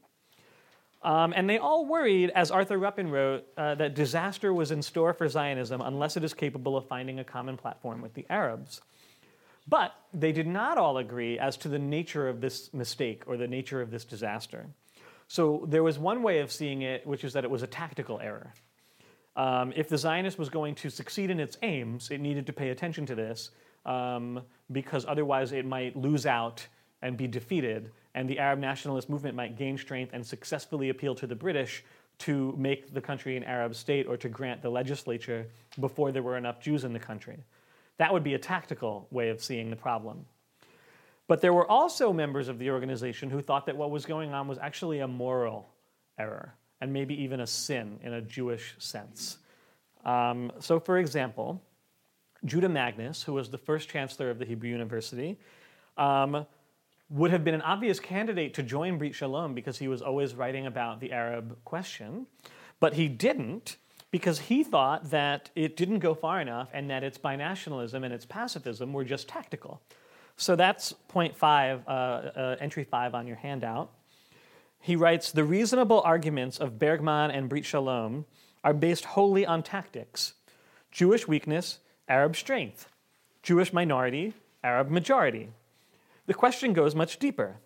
[1.02, 5.14] um, and they all worried, as Arthur Ruppin wrote, uh, that disaster was in store
[5.14, 8.82] for Zionism unless it is capable of finding a common platform with the Arabs.
[9.66, 13.46] But they did not all agree as to the nature of this mistake or the
[13.46, 14.66] nature of this disaster.
[15.26, 18.20] So there was one way of seeing it, which is that it was a tactical
[18.20, 18.52] error.
[19.36, 22.70] Um, if the Zionist was going to succeed in its aims, it needed to pay
[22.70, 23.50] attention to this
[23.86, 26.66] um, because otherwise it might lose out
[27.02, 31.26] and be defeated and the Arab nationalist movement might gain strength and successfully appeal to
[31.26, 31.84] the British
[32.18, 35.46] to make the country an Arab state or to grant the legislature
[35.78, 37.38] before there were enough Jews in the country.
[37.98, 40.26] That would be a tactical way of seeing the problem.
[41.28, 44.48] But there were also members of the organization who thought that what was going on
[44.48, 45.68] was actually a moral
[46.18, 49.38] error and maybe even a sin in a Jewish sense.
[50.04, 51.62] Um, so, for example,
[52.44, 55.38] Judah Magnes, who was the first chancellor of the Hebrew University,
[55.96, 56.46] um,
[57.10, 60.66] would have been an obvious candidate to join Brit Shalom because he was always writing
[60.66, 62.26] about the Arab question.
[62.78, 63.76] But he didn't
[64.10, 68.24] because he thought that it didn't go far enough and that its binationalism and its
[68.24, 69.82] pacifism were just tactical.
[70.36, 73.90] So that's point five, uh, uh, entry five on your handout.
[74.80, 78.24] He writes The reasonable arguments of Bergmann and Brit Shalom
[78.64, 80.34] are based wholly on tactics
[80.90, 81.78] Jewish weakness,
[82.10, 82.88] Arab strength,
[83.42, 85.48] Jewish minority, Arab majority.
[86.26, 87.56] The question goes much deeper.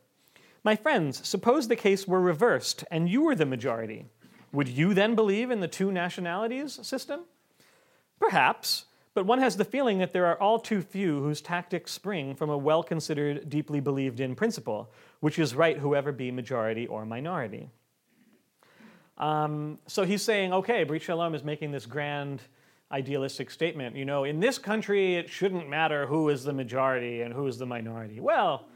[0.62, 4.06] My friends, suppose the case were reversed and you were the majority.
[4.52, 7.20] Would you then believe in the two nationalities system?
[8.20, 12.34] Perhaps, but one has the feeling that there are all too few whose tactics spring
[12.34, 17.06] from a well considered, deeply believed in principle, which is right whoever be majority or
[17.06, 17.70] minority.
[19.16, 22.42] Um, so he's saying, okay, Brit Shalom is making this grand
[22.92, 23.96] idealistic statement.
[23.96, 27.58] You know, in this country, it shouldn't matter who is the majority and who is
[27.58, 28.20] the minority.
[28.20, 28.66] Well,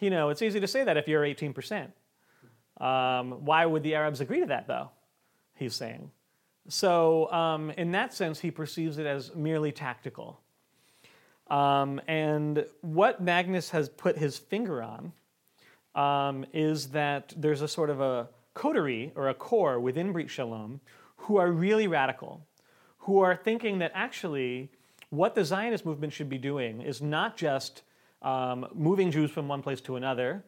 [0.00, 1.90] you know, it's easy to say that if you're 18%.
[2.80, 4.90] Um, why would the Arabs agree to that, though?
[5.54, 6.10] He's saying.
[6.68, 10.40] So, um, in that sense, he perceives it as merely tactical.
[11.48, 15.12] Um, and what Magnes has put his finger on
[15.94, 20.80] um, is that there's a sort of a coterie or a core within Brit Shalom
[21.16, 22.44] who are really radical
[23.06, 24.68] who are thinking that actually
[25.10, 27.82] what the Zionist movement should be doing is not just
[28.22, 30.44] um, moving Jews from one place to another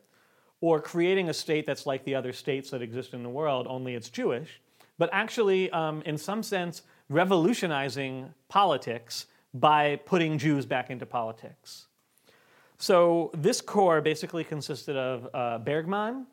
[0.60, 3.94] or creating a state that's like the other states that exist in the world, only
[3.94, 4.60] it's Jewish,
[4.98, 11.86] but actually, um, in some sense, revolutionizing politics by putting Jews back into politics.
[12.78, 16.26] So this core basically consisted of uh, Bergmann,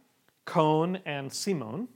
[0.45, 1.87] Kohn, and Simon.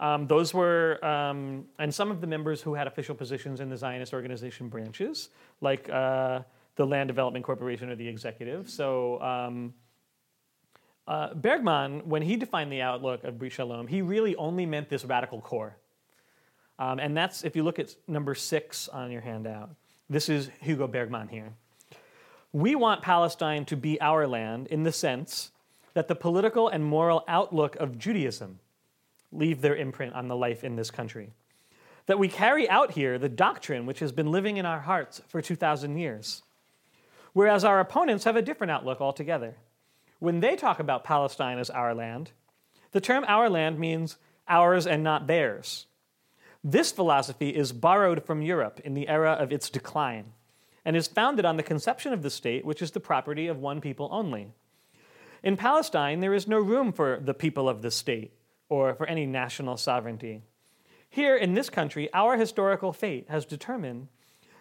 [0.00, 3.76] Um, those were, um, and some of the members who had official positions in the
[3.76, 5.30] Zionist organization branches,
[5.60, 6.40] like uh,
[6.76, 8.70] the Land Development Corporation or the executive.
[8.70, 9.74] So um,
[11.08, 15.04] uh, Bergmann, when he defined the outlook of Brit Shalom, he really only meant this
[15.04, 15.76] radical core.
[16.78, 19.70] Um, and that's, if you look at number six on your handout,
[20.08, 21.52] this is Hugo Bergmann here.
[22.52, 25.50] We want Palestine to be our land in the sense
[25.94, 28.60] that the political and moral outlook of Judaism
[29.32, 31.32] leave their imprint on the life in this country.
[32.06, 35.42] That we carry out here the doctrine which has been living in our hearts for
[35.42, 36.42] 2,000 years.
[37.32, 39.56] Whereas our opponents have a different outlook altogether.
[40.18, 42.32] When they talk about Palestine as our land,
[42.92, 44.16] the term our land means
[44.48, 45.86] ours and not theirs.
[46.64, 50.32] This philosophy is borrowed from Europe in the era of its decline
[50.84, 53.80] and is founded on the conception of the state, which is the property of one
[53.80, 54.52] people only.
[55.42, 58.32] In Palestine, there is no room for the people of the state,
[58.68, 60.42] or for any national sovereignty.
[61.10, 64.08] Here in this country, our historical fate has determined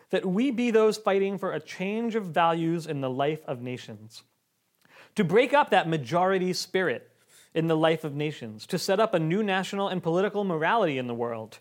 [0.10, 4.24] that we be those fighting for a change of values in the life of nations.
[5.16, 7.12] To break up that majority spirit
[7.54, 11.08] in the life of nations, to set up a new national and political morality in
[11.08, 11.60] the world,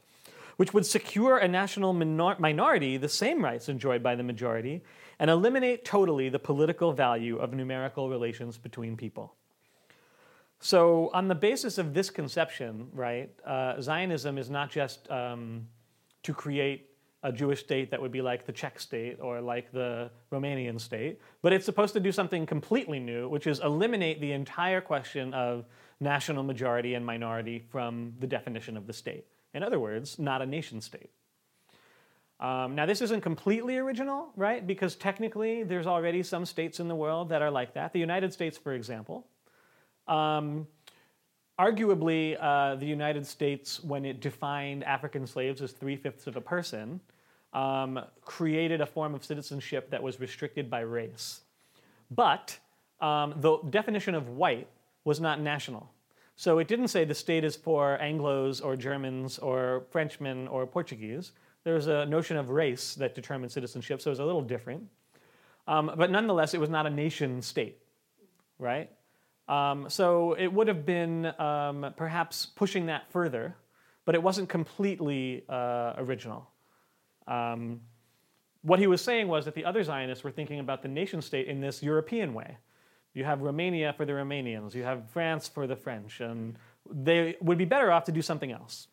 [0.56, 4.82] which would secure a national minor- minority the same rights enjoyed by the majority
[5.18, 9.34] and eliminate totally the political value of numerical relations between people.
[10.58, 15.68] So, on the basis of this conception, right, uh, Zionism is not just um,
[16.22, 16.90] to create
[17.22, 21.20] a Jewish state that would be like the Czech state or like the Romanian state,
[21.42, 25.66] but it's supposed to do something completely new, which is eliminate the entire question of
[26.00, 29.26] national majority and minority from the definition of the state.
[29.54, 31.10] In other words, not a nation state.
[32.38, 34.66] Um, now, this isn't completely original, right?
[34.66, 37.92] Because technically, there's already some states in the world that are like that.
[37.92, 39.26] The United States, for example.
[40.08, 40.66] Um,
[41.58, 46.40] arguably, uh, the United States, when it defined African slaves as three fifths of a
[46.40, 47.00] person,
[47.52, 51.40] um, created a form of citizenship that was restricted by race.
[52.10, 52.58] But
[53.00, 54.68] um, the definition of white
[55.04, 55.90] was not national.
[56.36, 61.32] So it didn't say the state is for Anglos or Germans or Frenchmen or Portuguese.
[61.64, 64.86] There was a notion of race that determined citizenship, so it was a little different.
[65.66, 67.78] Um, but nonetheless, it was not a nation state,
[68.58, 68.90] right?
[69.48, 73.56] Um, so it would have been um, perhaps pushing that further,
[74.04, 76.50] but it wasn't completely uh, original.
[77.26, 77.80] Um,
[78.62, 81.46] what he was saying was that the other Zionists were thinking about the nation state
[81.46, 82.56] in this European way.
[83.14, 86.56] You have Romania for the Romanians, you have France for the French, and
[86.90, 88.88] they would be better off to do something else.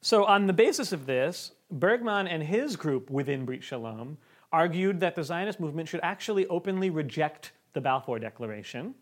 [0.00, 4.18] So, on the basis of this, Bergmann and his group within Brit Shalom
[4.52, 8.94] argued that the Zionist movement should actually openly reject the Balfour Declaration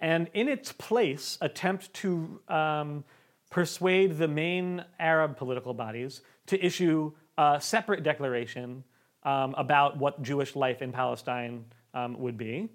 [0.00, 3.04] and in its place attempt to um,
[3.50, 8.84] persuade the main Arab political bodies to issue a separate declaration
[9.22, 12.68] um, about what Jewish life in Palestine um, would be.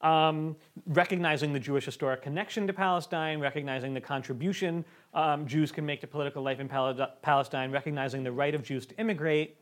[0.00, 6.00] Um, recognizing the Jewish historic connection to Palestine, recognizing the contribution um, Jews can make
[6.00, 9.56] to political life in Pal- Palestine, recognizing the right of Jews to immigrate.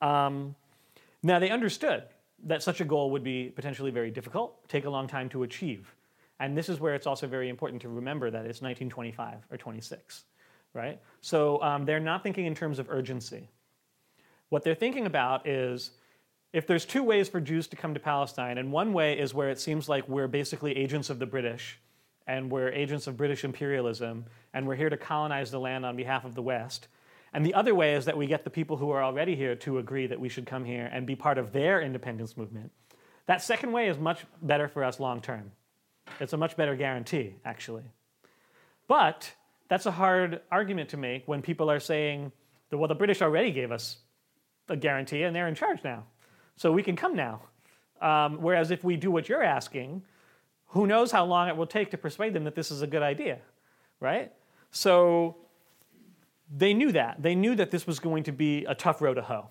[0.00, 0.54] Um,
[1.22, 2.04] now, they understood
[2.44, 5.92] that such a goal would be potentially very difficult, take a long time to achieve.
[6.40, 10.24] And this is where it's also very important to remember that it's 1925 or 26,
[10.72, 11.00] right?
[11.20, 13.48] So um, they're not thinking in terms of urgency.
[14.48, 15.90] What they're thinking about is
[16.52, 19.50] if there's two ways for Jews to come to Palestine, and one way is where
[19.50, 21.78] it seems like we're basically agents of the British
[22.26, 24.24] and we're agents of British imperialism
[24.54, 26.88] and we're here to colonize the land on behalf of the West.
[27.32, 29.78] And the other way is that we get the people who are already here to
[29.78, 32.70] agree that we should come here and be part of their independence movement.
[33.26, 35.52] That second way is much better for us long term.
[36.20, 37.84] It's a much better guarantee, actually.
[38.86, 39.30] But
[39.68, 42.32] that's a hard argument to make when people are saying,
[42.72, 43.98] well, the British already gave us
[44.68, 46.04] a guarantee and they're in charge now.
[46.56, 47.42] So we can come now.
[48.00, 50.02] Um, whereas if we do what you're asking,
[50.66, 53.02] who knows how long it will take to persuade them that this is a good
[53.02, 53.38] idea,
[54.00, 54.32] right?
[54.70, 55.36] So
[56.54, 57.22] they knew that.
[57.22, 59.48] They knew that this was going to be a tough row to hoe.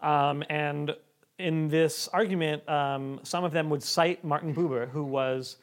[0.00, 0.94] Um, and
[1.38, 5.56] in this argument, um, some of them would cite Martin Buber, who was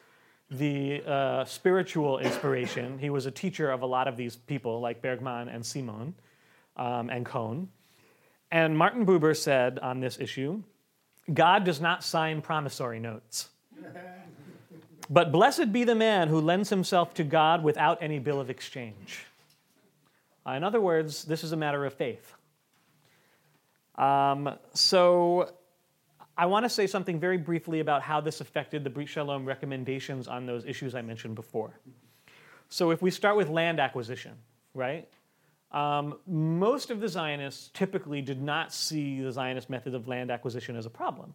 [0.58, 2.98] the uh, spiritual inspiration.
[3.00, 6.14] He was a teacher of a lot of these people, like Bergmann and Simon
[6.78, 7.70] um, and Kohn.
[8.52, 10.64] And Martin Buber said on this issue
[11.34, 13.50] God does not sign promissory notes.
[15.10, 19.26] but blessed be the man who lends himself to God without any bill of exchange.
[20.46, 22.34] Uh, in other words, this is a matter of faith.
[23.96, 25.54] Um, so
[26.38, 30.28] I want to say something very briefly about how this affected the Brit Shalom recommendations
[30.28, 31.80] on those issues I mentioned before.
[32.70, 34.34] So, if we start with land acquisition,
[34.74, 35.08] right?
[35.72, 40.76] Um, most of the Zionists typically did not see the Zionist method of land acquisition
[40.76, 41.34] as a problem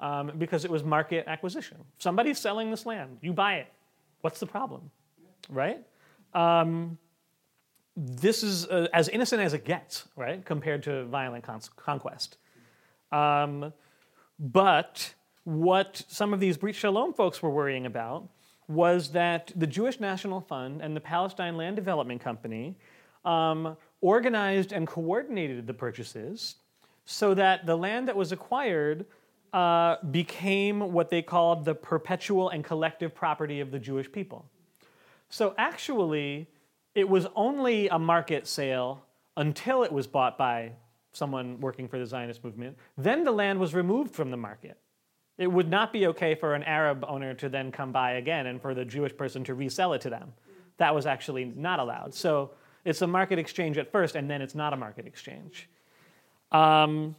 [0.00, 1.78] um, because it was market acquisition.
[1.98, 3.72] Somebody's selling this land, you buy it.
[4.20, 4.90] What's the problem,
[5.48, 5.84] right?
[6.34, 6.98] Um,
[7.96, 12.38] this is uh, as innocent as it gets, right, compared to violent con- conquest.
[13.12, 13.72] Um,
[14.38, 15.14] but
[15.44, 18.28] what some of these Brit Shalom folks were worrying about
[18.68, 22.76] was that the Jewish National Fund and the Palestine Land Development Company
[23.24, 26.56] um, organized and coordinated the purchases
[27.04, 29.06] so that the land that was acquired
[29.52, 34.44] uh, became what they called the perpetual and collective property of the Jewish people.
[35.28, 36.48] So actually,
[36.94, 39.04] it was only a market sale
[39.36, 40.72] until it was bought by
[41.16, 44.78] someone working for the Zionist movement, then the land was removed from the market.
[45.38, 48.60] It would not be okay for an Arab owner to then come by again and
[48.60, 50.32] for the Jewish person to resell it to them.
[50.78, 52.14] That was actually not allowed.
[52.14, 52.52] So
[52.84, 55.68] it's a market exchange at first, and then it's not a market exchange.
[56.52, 57.16] Um,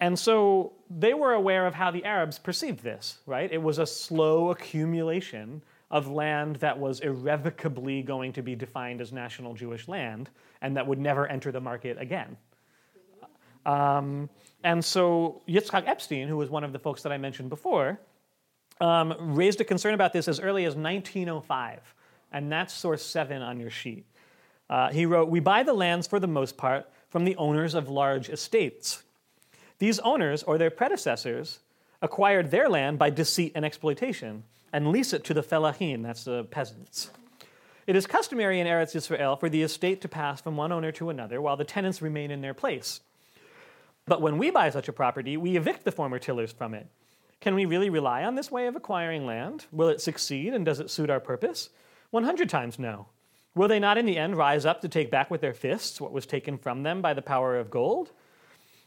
[0.00, 3.50] and so they were aware of how the Arabs perceived this, right?
[3.50, 9.12] It was a slow accumulation of land that was irrevocably going to be defined as
[9.12, 10.30] national Jewish land
[10.60, 12.36] and that would never enter the market again.
[13.66, 14.30] Um,
[14.64, 18.00] and so Yitzhak Epstein, who was one of the folks that I mentioned before,
[18.80, 21.94] um, raised a concern about this as early as 1905,
[22.32, 24.06] and that's source seven on your sheet.
[24.70, 27.88] Uh, he wrote, We buy the lands for the most part from the owners of
[27.88, 29.02] large estates.
[29.78, 31.60] These owners, or their predecessors,
[32.00, 36.44] acquired their land by deceit and exploitation and lease it to the fellahin, that's the
[36.44, 37.10] peasants.
[37.86, 41.08] It is customary in Eretz Israel for the estate to pass from one owner to
[41.08, 43.00] another while the tenants remain in their place.
[44.06, 46.86] But when we buy such a property, we evict the former tillers from it.
[47.40, 49.66] Can we really rely on this way of acquiring land?
[49.72, 51.70] Will it succeed and does it suit our purpose?
[52.10, 53.08] 100 times no.
[53.56, 56.12] Will they not in the end rise up to take back with their fists what
[56.12, 58.12] was taken from them by the power of gold?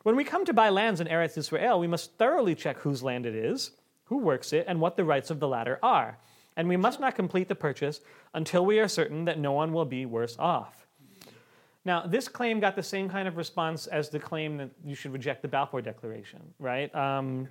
[0.03, 3.25] When we come to buy lands in Eretz Israel, we must thoroughly check whose land
[3.25, 3.71] it is,
[4.05, 6.17] who works it, and what the rights of the latter are.
[6.55, 7.99] And we must not complete the purchase
[8.33, 10.87] until we are certain that no one will be worse off.
[11.85, 15.13] Now, this claim got the same kind of response as the claim that you should
[15.13, 16.93] reject the Balfour Declaration, right?
[16.93, 17.47] Um,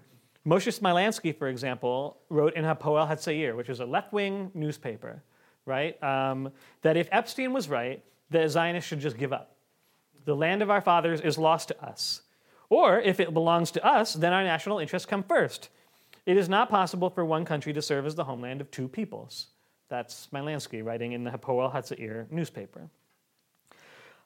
[0.47, 5.23] Moshe Smilansky, for example, wrote in Hapoel Hatzair, which is a left wing newspaper,
[5.67, 6.51] right, um,
[6.83, 9.57] that if Epstein was right, the Zionists should just give up.
[10.25, 12.23] The land of our fathers is lost to us.
[12.71, 15.71] Or if it belongs to us, then our national interests come first.
[16.27, 19.47] It is not possible for one country to serve as the homeland of two peoples.
[19.89, 22.91] That's Smilansky writing in the Hapoel Hatzair newspaper.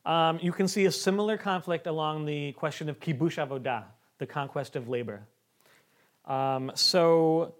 [0.04, 3.84] Um, you can see a similar conflict along the question of kibush avodah,
[4.18, 5.22] the conquest of labor.
[6.24, 7.54] Um, so,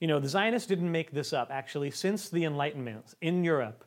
[0.00, 1.48] you know, the Zionists didn't make this up.
[1.50, 3.84] Actually, since the Enlightenment in Europe,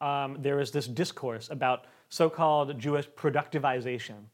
[0.00, 4.24] um, there is this discourse about so called Jewish productivization.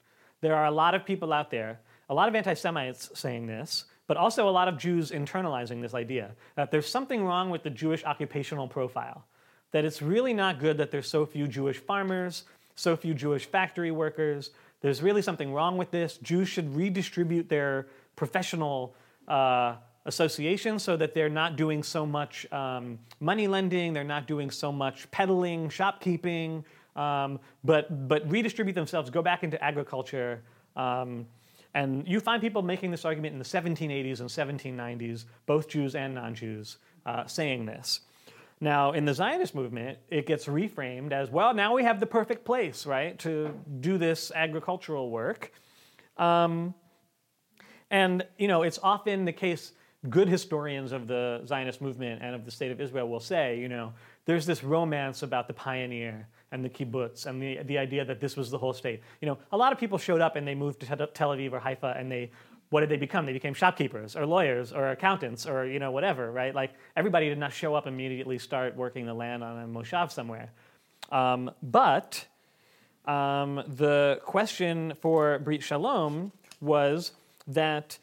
[0.41, 3.85] There are a lot of people out there, a lot of anti Semites saying this,
[4.07, 7.71] but also a lot of Jews internalizing this idea that there's something wrong with the
[7.71, 9.27] Jewish occupational profile.
[9.73, 12.45] That it's really not good that there's so few Jewish farmers,
[12.79, 14.51] so few Jewish factory workers.
[14.81, 16.19] There's really something wrong with this.
[16.19, 18.95] Jews should redistribute their professional
[19.27, 19.77] uh,
[20.07, 24.71] associations so that they're not doing so much um, money lending, they're not doing so
[24.71, 26.65] much peddling, shopkeeping,
[26.95, 30.43] um, but, but redistribute themselves, go back into agriculture.
[30.77, 31.27] Um,
[31.75, 36.15] and you find people making this argument in the 1780s and 1790s, both Jews and
[36.15, 38.01] non Jews, uh, saying this.
[38.61, 42.45] Now, in the Zionist movement, it gets reframed as well, now we have the perfect
[42.45, 45.53] place, right, to do this agricultural work.
[46.17, 46.75] Um,
[47.91, 49.73] and, you know, it's often the case,
[50.09, 53.69] good historians of the Zionist movement and of the state of Israel will say, you
[53.69, 53.93] know,
[54.25, 58.37] there's this romance about the pioneer and the kibbutz and the, the idea that this
[58.37, 59.03] was the whole state.
[59.21, 61.61] You know, a lot of people showed up and they moved to Tel Aviv or
[61.61, 62.31] Haifa and they,
[62.71, 63.25] what did they become?
[63.27, 66.55] They became shopkeepers or lawyers or accountants or, you know, whatever, right?
[66.55, 70.51] Like everybody did not show up immediately start working the land on a moshav somewhere.
[71.11, 72.27] Um, but
[73.07, 77.13] um, the question for Brit Shalom was
[77.47, 77.99] that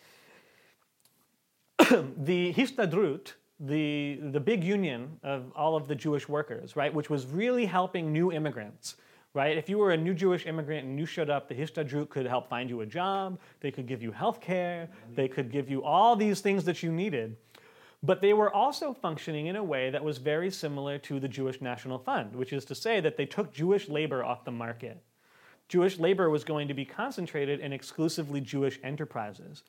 [2.18, 7.28] the Histadrut, the, the big union of all of the Jewish workers, right, which was
[7.28, 8.96] really helping new immigrants,
[9.36, 9.58] right?
[9.58, 12.50] If you were a new Jewish immigrant and you showed up, the Histadrut could help
[12.50, 16.16] find you a job, they could give you health care, they could give you all
[16.16, 17.36] these things that you needed.
[18.02, 21.60] But they were also functioning in a way that was very similar to the Jewish
[21.60, 25.04] National Fund, which is to say that they took Jewish labor off the market.
[25.68, 29.64] Jewish labor was going to be concentrated in exclusively Jewish enterprises.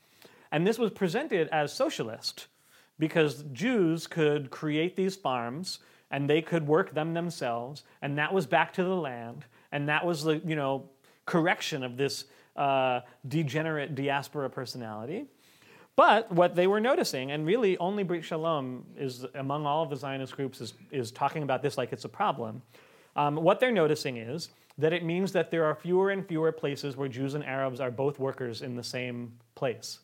[0.53, 2.47] And this was presented as socialist
[2.99, 8.47] because Jews could create these farms and they could work them themselves, and that was
[8.47, 10.89] back to the land, and that was the you know
[11.25, 12.25] correction of this
[12.57, 15.27] uh, degenerate diaspora personality.
[15.97, 19.97] But what they were noticing, and really only Brit Shalom is among all of the
[19.97, 22.62] Zionist groups is, is talking about this like it's a problem.
[23.17, 26.99] Um, what they're noticing is that it means that there are fewer and fewer places
[26.99, 30.01] where Jews and Arabs are both workers in the same place.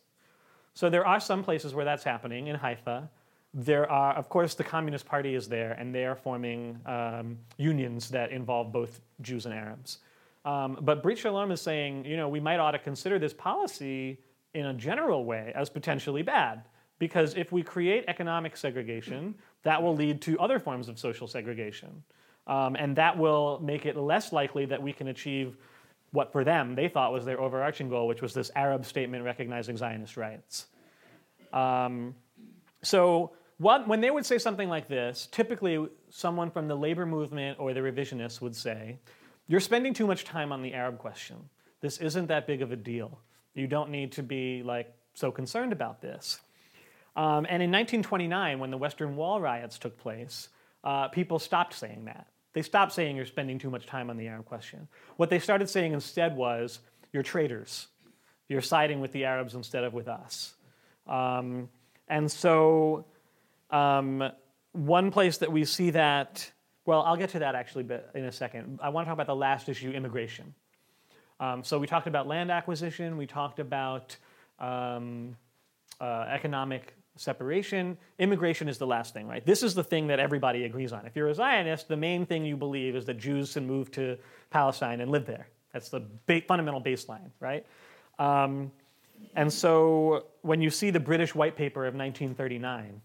[0.73, 3.11] So there are some places where that's happening in Haifa.
[3.55, 8.09] There are, of course, the Communist Party is there, and they are forming um, unions
[8.11, 9.99] that involve both Jews and Arabs.
[10.45, 14.19] Um, but Brit Shalom is saying, you know, we might ought to consider this policy
[14.55, 16.65] in a general way as potentially bad.
[16.99, 19.35] Because if we create economic segregation,
[19.65, 22.03] that will lead to other forms of social segregation.
[22.47, 25.57] Um, and that will make it less likely that we can achieve
[26.13, 29.77] what for them they thought was their overarching goal, which was this Arab statement recognizing
[29.77, 30.67] Zionist rights.
[31.53, 32.15] Um,
[32.83, 33.33] so
[33.63, 37.73] what, when they would say something like this, typically someone from the labor movement or
[37.73, 38.99] the revisionists would say,
[39.47, 41.37] You're spending too much time on the Arab question.
[41.81, 43.21] This isn't that big of a deal.
[43.55, 46.41] You don't need to be like so concerned about this.
[47.15, 50.49] Um, and in 1929, when the Western Wall riots took place,
[50.83, 52.27] uh, people stopped saying that.
[52.55, 54.89] They stopped saying you're spending too much time on the Arab question.
[55.17, 56.81] What they started saying instead was,
[57.13, 57.89] you're traitors.
[58.49, 60.55] You're siding with the Arabs instead of with us.
[61.07, 61.69] Um,
[62.09, 63.07] and so,
[63.73, 64.31] um,
[64.73, 66.51] one place that we see that,
[66.87, 68.79] well, I'll get to that actually in a second.
[68.83, 70.55] I want to talk about the last issue immigration.
[71.41, 74.17] Um, so, we talked about land acquisition, we talked about
[74.61, 75.37] um,
[76.01, 77.97] uh, economic separation.
[78.19, 79.45] Immigration is the last thing, right?
[79.45, 81.05] This is the thing that everybody agrees on.
[81.07, 84.17] If you're a Zionist, the main thing you believe is that Jews can move to
[84.51, 85.49] Palestine and live there.
[85.73, 87.67] That's the ba- fundamental baseline, right?
[88.19, 88.73] Um,
[89.35, 93.01] and so when you see the British White Paper of 1939,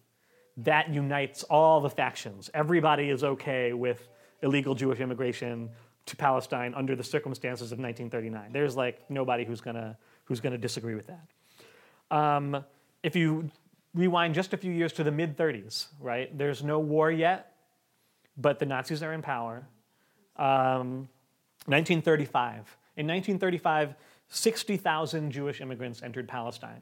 [0.58, 2.50] that unites all the factions.
[2.54, 4.10] Everybody is okay with
[4.42, 5.70] illegal Jewish immigration
[6.08, 8.52] to Palestine under the circumstances of 1939.
[8.52, 12.16] There's like nobody who's gonna who's gonna disagree with that.
[12.16, 12.64] Um,
[13.04, 13.50] if you
[13.94, 16.36] rewind just a few years to the mid 30s, right?
[16.38, 17.54] There's no war yet,
[18.38, 19.68] but the Nazis are in power.
[20.38, 21.10] Um,
[21.66, 22.78] 1935.
[22.96, 23.96] In 1935,
[24.30, 26.82] 60,000 Jewish immigrants entered Palestine.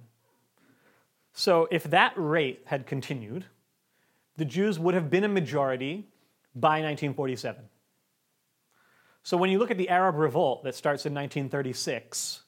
[1.34, 3.46] So if that rate had continued,
[4.38, 6.08] the Jews would have been a majority
[6.56, 7.64] by 1947.
[9.24, 12.44] So when you look at the Arab revolt that starts in 1936,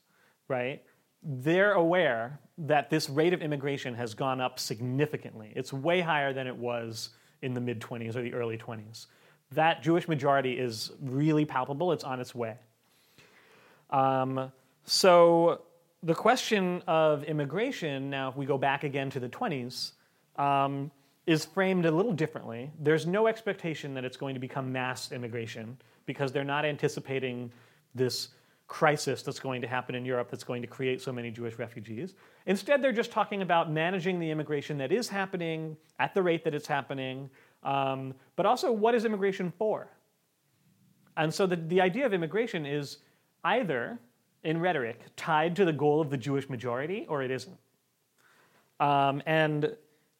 [0.48, 0.84] right,
[1.24, 5.52] they're aware that this rate of immigration has gone up significantly.
[5.56, 7.10] It's way higher than it was
[7.42, 9.08] in the mid 20s or the early 20s.
[9.52, 12.56] That Jewish majority is really palpable, it's on its way.
[13.90, 14.52] Um,
[14.86, 15.62] so,
[16.04, 19.94] the question of immigration, now, if we go back again to the 20s,
[20.36, 20.92] um,
[21.28, 22.72] is framed a little differently.
[22.80, 27.52] There's no expectation that it's going to become mass immigration because they're not anticipating
[27.94, 28.30] this
[28.68, 32.16] crisis that's going to happen in Europe that's going to create so many Jewish refugees.
[32.46, 36.54] Instead, they're just talking about managing the immigration that is happening at the rate that
[36.56, 37.30] it's happening,
[37.64, 39.90] um, but also what is immigration for?
[41.18, 43.00] And so the, the idea of immigration is
[43.44, 44.00] either,
[44.44, 47.58] in rhetoric, tied to the goal of the Jewish majority or it isn't.
[48.80, 49.76] Um, and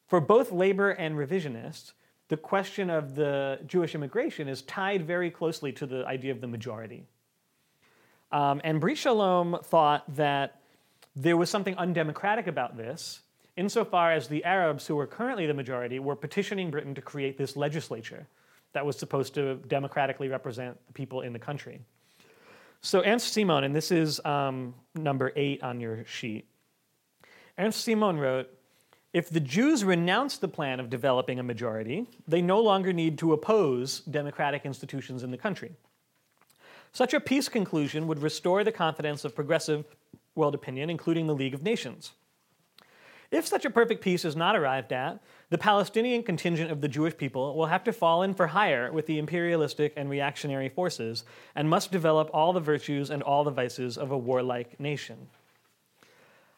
[0.08, 1.92] for both labor and revisionists,
[2.28, 6.46] the question of the Jewish immigration is tied very closely to the idea of the
[6.46, 7.04] majority.
[8.32, 10.60] Um, and Brit Shalom thought that
[11.16, 13.20] there was something undemocratic about this,
[13.56, 17.56] insofar as the Arabs, who were currently the majority, were petitioning Britain to create this
[17.56, 18.26] legislature
[18.72, 21.80] that was supposed to democratically represent the people in the country.
[22.82, 26.46] So Ernst Simon, and this is um, number eight on your sheet,
[27.58, 28.48] Ernst Simon wrote,
[29.12, 33.32] if the Jews renounce the plan of developing a majority, they no longer need to
[33.32, 35.72] oppose democratic institutions in the country.
[36.92, 39.84] Such a peace conclusion would restore the confidence of progressive
[40.34, 42.12] world opinion, including the League of Nations.
[43.30, 47.16] If such a perfect peace is not arrived at, the Palestinian contingent of the Jewish
[47.16, 51.68] people will have to fall in for hire with the imperialistic and reactionary forces and
[51.68, 55.28] must develop all the virtues and all the vices of a warlike nation.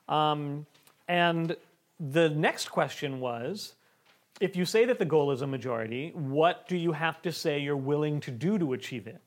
[0.09, 0.67] Um,
[1.09, 1.57] and
[2.01, 3.75] the next question was
[4.41, 7.59] if you say that the goal is a majority, what do you have to say
[7.59, 9.21] you're willing to do to achieve it?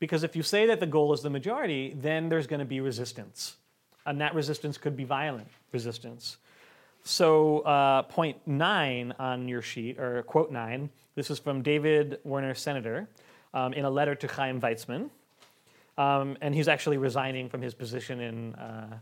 [0.00, 2.80] Because if you say that the goal is the majority, then there's going to be
[2.80, 3.56] resistance.
[4.04, 6.38] And that resistance could be violent resistance.
[7.04, 12.54] So, uh, point nine on your sheet, or quote nine, this is from David Werner
[12.54, 13.08] Senator
[13.54, 15.10] um, in a letter to Chaim Weizmann.
[15.96, 18.98] Um, and he's actually resigning from his position in uh,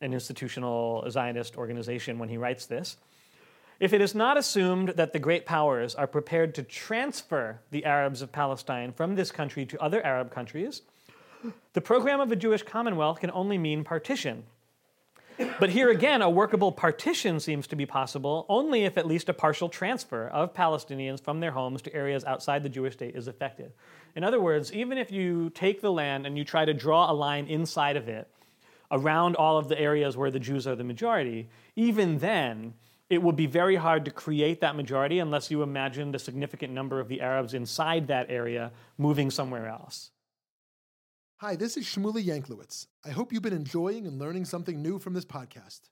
[0.00, 2.96] an institutional Zionist organization when he writes this.
[3.80, 8.22] If it is not assumed that the great powers are prepared to transfer the Arabs
[8.22, 10.82] of Palestine from this country to other Arab countries,
[11.72, 14.44] the program of a Jewish commonwealth can only mean partition.
[15.60, 19.34] But here again, a workable partition seems to be possible only if at least a
[19.34, 23.70] partial transfer of Palestinians from their homes to areas outside the Jewish state is effective.
[24.16, 27.14] In other words, even if you take the land and you try to draw a
[27.14, 28.28] line inside of it
[28.90, 32.74] around all of the areas where the Jews are the majority, even then,
[33.10, 37.00] it would be very hard to create that majority unless you imagined a significant number
[37.00, 40.10] of the Arabs inside that area moving somewhere else.
[41.38, 42.86] Hi, this is Shmuly Yanklowitz.
[43.04, 45.82] I hope you've been enjoying and learning something new from this podcast.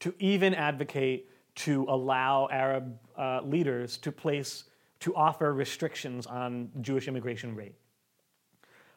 [0.00, 4.64] to even advocate to allow Arab uh, leaders to place,
[5.02, 7.74] to offer restrictions on Jewish immigration rate.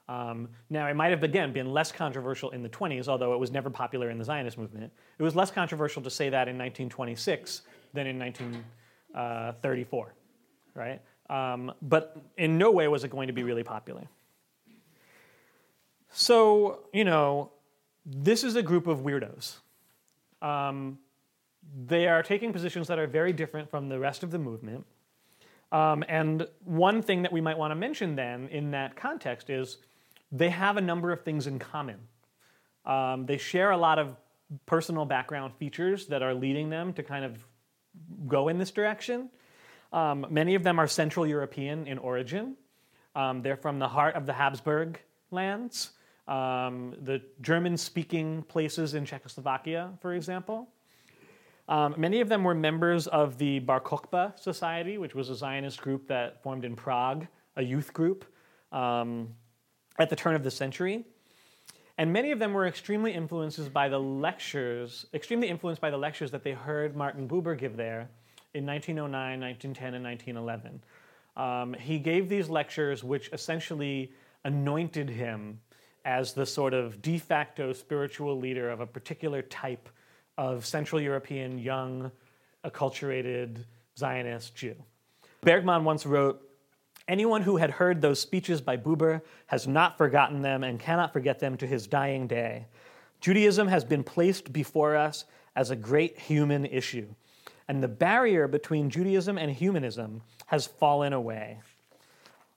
[0.07, 3.51] Um, now, it might have, again, been less controversial in the 20s, although it was
[3.51, 4.93] never popular in the Zionist movement.
[5.17, 11.01] It was less controversial to say that in 1926 than in 1934, uh, right?
[11.27, 14.07] Um, but in no way was it going to be really popular.
[16.11, 17.51] So, you know,
[18.05, 19.55] this is a group of weirdos.
[20.41, 20.99] Um,
[21.87, 24.85] they are taking positions that are very different from the rest of the movement.
[25.71, 29.77] Um, and one thing that we might want to mention then in that context is
[30.31, 31.99] they have a number of things in common.
[32.85, 34.15] Um, they share a lot of
[34.65, 37.45] personal background features that are leading them to kind of
[38.27, 39.29] go in this direction.
[39.91, 42.55] Um, many of them are Central European in origin.
[43.15, 44.99] Um, they're from the heart of the Habsburg
[45.31, 45.91] lands,
[46.27, 50.67] um, the German speaking places in Czechoslovakia, for example.
[51.67, 55.81] Um, many of them were members of the Bar Kokhba Society, which was a Zionist
[55.81, 58.25] group that formed in Prague, a youth group.
[58.71, 59.29] Um,
[59.97, 61.05] at the turn of the century.
[61.97, 66.31] And many of them were extremely influenced by the lectures, extremely influenced by the lectures
[66.31, 68.09] that they heard Martin Buber give there
[68.53, 70.83] in 1909, 1910, and 1911.
[71.37, 74.11] Um, he gave these lectures which essentially
[74.43, 75.59] anointed him
[76.03, 79.89] as the sort of de facto spiritual leader of a particular type
[80.37, 82.11] of Central European young,
[82.63, 83.65] acculturated
[83.97, 84.75] Zionist Jew.
[85.41, 86.41] Bergmann once wrote
[87.07, 91.39] Anyone who had heard those speeches by Buber has not forgotten them and cannot forget
[91.39, 92.65] them to his dying day.
[93.21, 95.25] Judaism has been placed before us
[95.55, 97.07] as a great human issue,
[97.67, 101.59] and the barrier between Judaism and humanism has fallen away.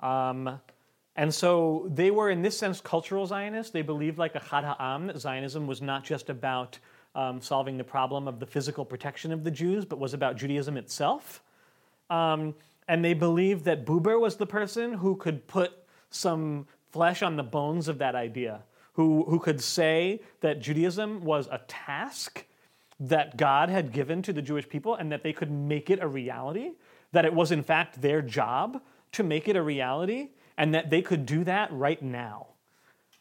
[0.00, 0.58] Um,
[1.16, 3.72] and so they were, in this sense, cultural Zionists.
[3.72, 6.78] They believed, like a Chad that Zionism was not just about
[7.14, 10.76] um, solving the problem of the physical protection of the Jews, but was about Judaism
[10.76, 11.42] itself.
[12.10, 12.54] Um,
[12.86, 15.72] and they believed that Buber was the person who could put
[16.10, 18.62] some flesh on the bones of that idea,
[18.94, 22.44] who, who could say that Judaism was a task
[23.00, 26.08] that God had given to the Jewish people and that they could make it a
[26.08, 26.72] reality,
[27.12, 28.80] that it was in fact their job
[29.12, 32.48] to make it a reality, and that they could do that right now.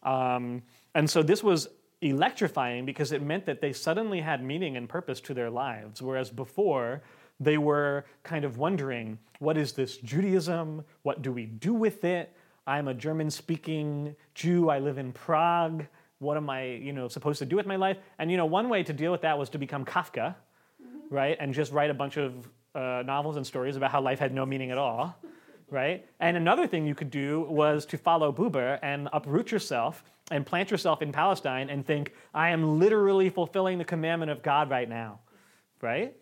[0.03, 0.63] Um,
[0.95, 1.67] and so this was
[2.01, 6.29] electrifying because it meant that they suddenly had meaning and purpose to their lives, whereas
[6.29, 7.01] before
[7.39, 10.83] they were kind of wondering what is this Judaism?
[11.03, 12.33] What do we do with it?
[12.65, 14.69] I'm a German speaking Jew.
[14.69, 15.85] I live in Prague.
[16.19, 17.97] What am I, you know, supposed to do with my life?
[18.17, 20.35] And you know, one way to deal with that was to become Kafka,
[20.83, 21.13] mm-hmm.
[21.13, 21.37] right?
[21.39, 24.45] And just write a bunch of uh, novels and stories about how life had no
[24.45, 25.15] meaning at all,
[25.69, 26.05] right?
[26.19, 30.71] And another thing you could do was to follow Buber and uproot yourself and plant
[30.71, 35.19] yourself in Palestine and think, I am literally fulfilling the commandment of God right now,
[35.81, 36.15] right?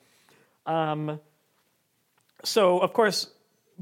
[0.66, 1.20] Um,
[2.44, 3.30] so, of course,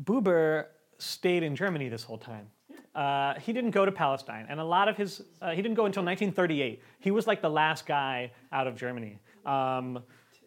[0.02, 0.66] Buber
[0.98, 2.48] stayed in Germany this whole time.
[2.96, 5.86] Uh, he didn't go to Palestine, and a lot of his, uh, he didn't go
[5.86, 6.82] until 1938.
[7.00, 9.20] He was like the last guy out of Germany.
[9.46, 10.04] Um,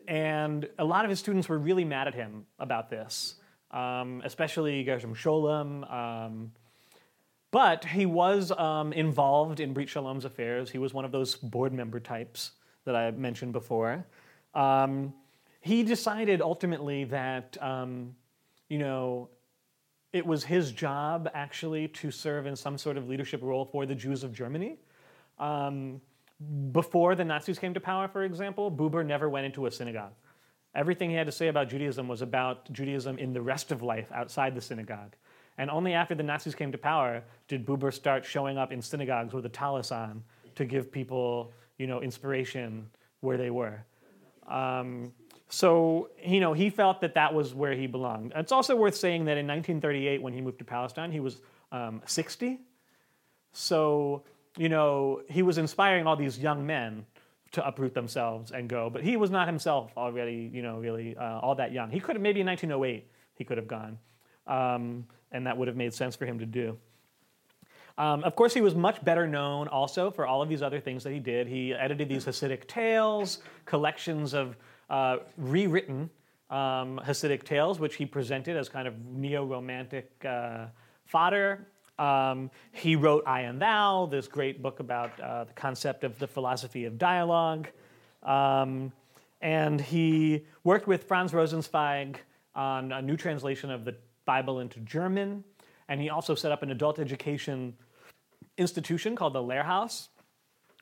[0.06, 3.34] and a lot of his students were really mad at him about this,
[3.76, 5.92] um, especially Gershom Scholem.
[5.92, 6.52] Um,
[7.50, 10.70] but he was um, involved in Brit Shalom's affairs.
[10.70, 12.52] He was one of those board member types
[12.84, 14.06] that I mentioned before.
[14.54, 15.12] Um,
[15.60, 18.14] he decided ultimately that, um,
[18.68, 19.28] you know,
[20.12, 23.94] it was his job actually to serve in some sort of leadership role for the
[23.94, 24.78] Jews of Germany.
[25.38, 26.00] Um,
[26.72, 30.12] before the Nazis came to power, for example, Buber never went into a synagogue.
[30.76, 34.12] Everything he had to say about Judaism was about Judaism in the rest of life
[34.12, 35.16] outside the synagogue.
[35.56, 39.32] And only after the Nazis came to power did Buber start showing up in synagogues
[39.32, 40.22] with a tallis on
[40.54, 43.82] to give people, you know, inspiration where they were.
[44.46, 45.14] Um,
[45.48, 48.32] so, you know, he felt that that was where he belonged.
[48.36, 51.40] It's also worth saying that in 1938, when he moved to Palestine, he was
[51.72, 52.60] um, 60.
[53.52, 54.24] So,
[54.58, 57.06] you know, he was inspiring all these young men
[57.56, 61.40] to uproot themselves and go, but he was not himself already, you know, really uh,
[61.40, 61.90] all that young.
[61.90, 63.98] He could have, maybe in 1908, he could have gone.
[64.46, 66.76] Um, and that would have made sense for him to do.
[67.98, 71.02] Um, of course, he was much better known also for all of these other things
[71.04, 71.48] that he did.
[71.48, 74.56] He edited these Hasidic tales, collections of
[74.90, 76.10] uh, rewritten
[76.50, 80.66] um, Hasidic tales, which he presented as kind of neo romantic uh,
[81.06, 81.66] fodder.
[81.98, 86.26] Um, he wrote I and Thou, this great book about uh, the concept of the
[86.26, 87.68] philosophy of dialogue.
[88.22, 88.92] Um,
[89.40, 92.16] and he worked with Franz Rosenzweig
[92.54, 93.94] on a new translation of the
[94.24, 95.44] Bible into German.
[95.88, 97.74] and he also set up an adult education
[98.58, 100.08] institution called the Lehrhaus,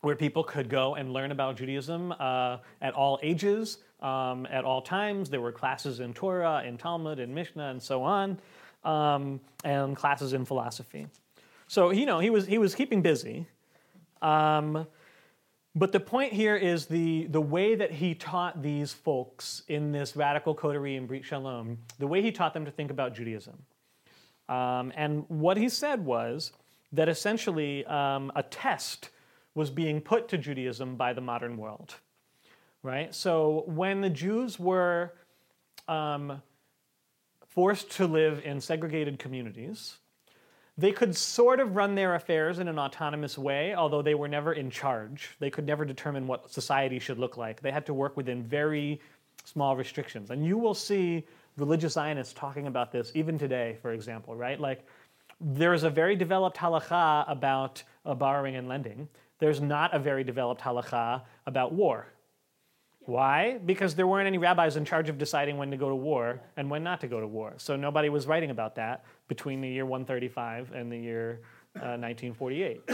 [0.00, 4.82] where people could go and learn about Judaism uh, at all ages, um, at all
[4.82, 5.30] times.
[5.30, 8.38] There were classes in Torah, in Talmud, in Mishnah, and so on,
[8.84, 11.06] um, and classes in philosophy.
[11.66, 13.46] So you know he was he was keeping busy.
[14.22, 14.86] Um,
[15.76, 20.14] but the point here is the, the way that he taught these folks in this
[20.14, 23.54] radical coterie in Brit Shalom, the way he taught them to think about Judaism.
[24.48, 26.52] Um, and what he said was
[26.92, 29.10] that essentially um, a test
[29.56, 31.96] was being put to Judaism by the modern world.
[32.84, 33.12] Right?
[33.12, 35.14] So when the Jews were
[35.88, 36.40] um,
[37.54, 39.96] forced to live in segregated communities,
[40.76, 44.52] they could sort of run their affairs in an autonomous way, although they were never
[44.52, 45.36] in charge.
[45.38, 47.60] They could never determine what society should look like.
[47.60, 49.00] They had to work within very
[49.44, 50.30] small restrictions.
[50.30, 51.24] And you will see
[51.56, 54.58] religious Zionists talking about this even today, for example, right?
[54.58, 54.84] Like,
[55.40, 59.08] there is a very developed halacha about uh, borrowing and lending.
[59.38, 62.06] There's not a very developed halacha about war.
[63.06, 63.58] Why?
[63.58, 66.70] Because there weren't any rabbis in charge of deciding when to go to war and
[66.70, 67.54] when not to go to war.
[67.58, 71.40] So nobody was writing about that between the year 135 and the year
[71.76, 72.82] uh, 1948.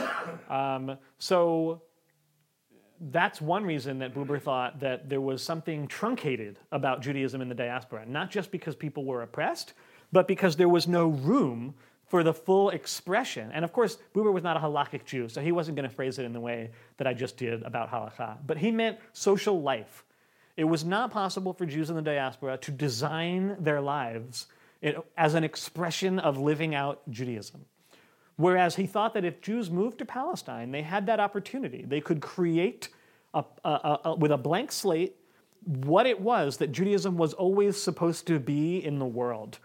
[0.51, 1.83] Um, so
[3.13, 7.55] that's one reason that Buber thought that there was something truncated about Judaism in the
[7.55, 9.73] diaspora, not just because people were oppressed,
[10.13, 11.75] but because there was no room
[12.11, 13.51] for the full expression.
[13.53, 16.19] And of course, Buber was not a halakhic Jew, so he wasn't going to phrase
[16.19, 18.37] it in the way that I just did about halakha.
[18.45, 20.05] But he meant social life.
[20.57, 24.49] It was not possible for Jews in the diaspora to design their lives
[25.17, 27.65] as an expression of living out Judaism.
[28.35, 31.85] Whereas he thought that if Jews moved to Palestine, they had that opportunity.
[31.87, 32.89] They could create,
[33.35, 35.15] a, a, a, with a blank slate,
[35.65, 39.61] what it was that Judaism was always supposed to be in the world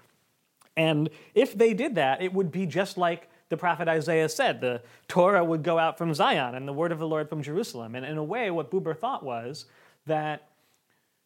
[0.77, 4.81] and if they did that, it would be just like the prophet Isaiah said the
[5.07, 7.95] Torah would go out from Zion and the word of the Lord from Jerusalem.
[7.95, 9.65] And in a way, what Buber thought was
[10.07, 10.49] that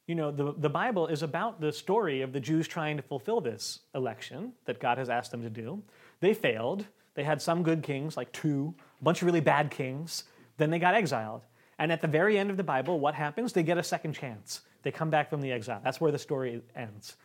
[0.09, 3.41] you know, the, the Bible is about the story of the Jews trying to fulfill
[3.41, 5.83] this election that God has asked them to do.
[6.19, 6.83] They failed.
[7.13, 10.23] They had some good kings, like two, a bunch of really bad kings.
[10.57, 11.43] Then they got exiled.
[11.77, 13.53] And at the very end of the Bible, what happens?
[13.53, 14.61] They get a second chance.
[14.81, 15.79] They come back from the exile.
[15.83, 17.15] That's where the story ends.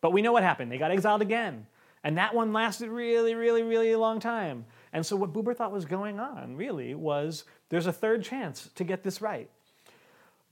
[0.00, 0.72] But we know what happened.
[0.72, 1.64] They got exiled again.
[2.04, 4.64] And that one lasted really, really, really a long time.
[4.92, 8.84] And so what Buber thought was going on really was there's a third chance to
[8.84, 9.48] get this right.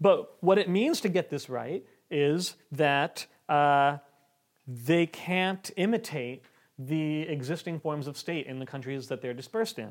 [0.01, 3.99] But what it means to get this right is that uh,
[4.67, 6.45] they can't imitate
[6.79, 9.91] the existing forms of state in the countries that they're dispersed in.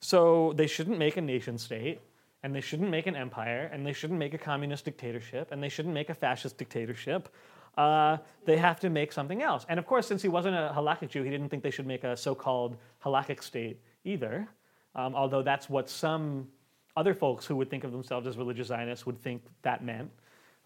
[0.00, 2.00] So they shouldn't make a nation state,
[2.42, 5.68] and they shouldn't make an empire, and they shouldn't make a communist dictatorship, and they
[5.68, 7.28] shouldn't make a fascist dictatorship
[7.76, 9.66] uh, they have to make something else.
[9.68, 12.04] And of course, since he wasn't a halakhic Jew, he didn't think they should make
[12.04, 14.48] a so called halakhic state either,
[14.94, 16.48] um, although that's what some
[16.96, 20.10] other folks who would think of themselves as religious Zionists would think that meant,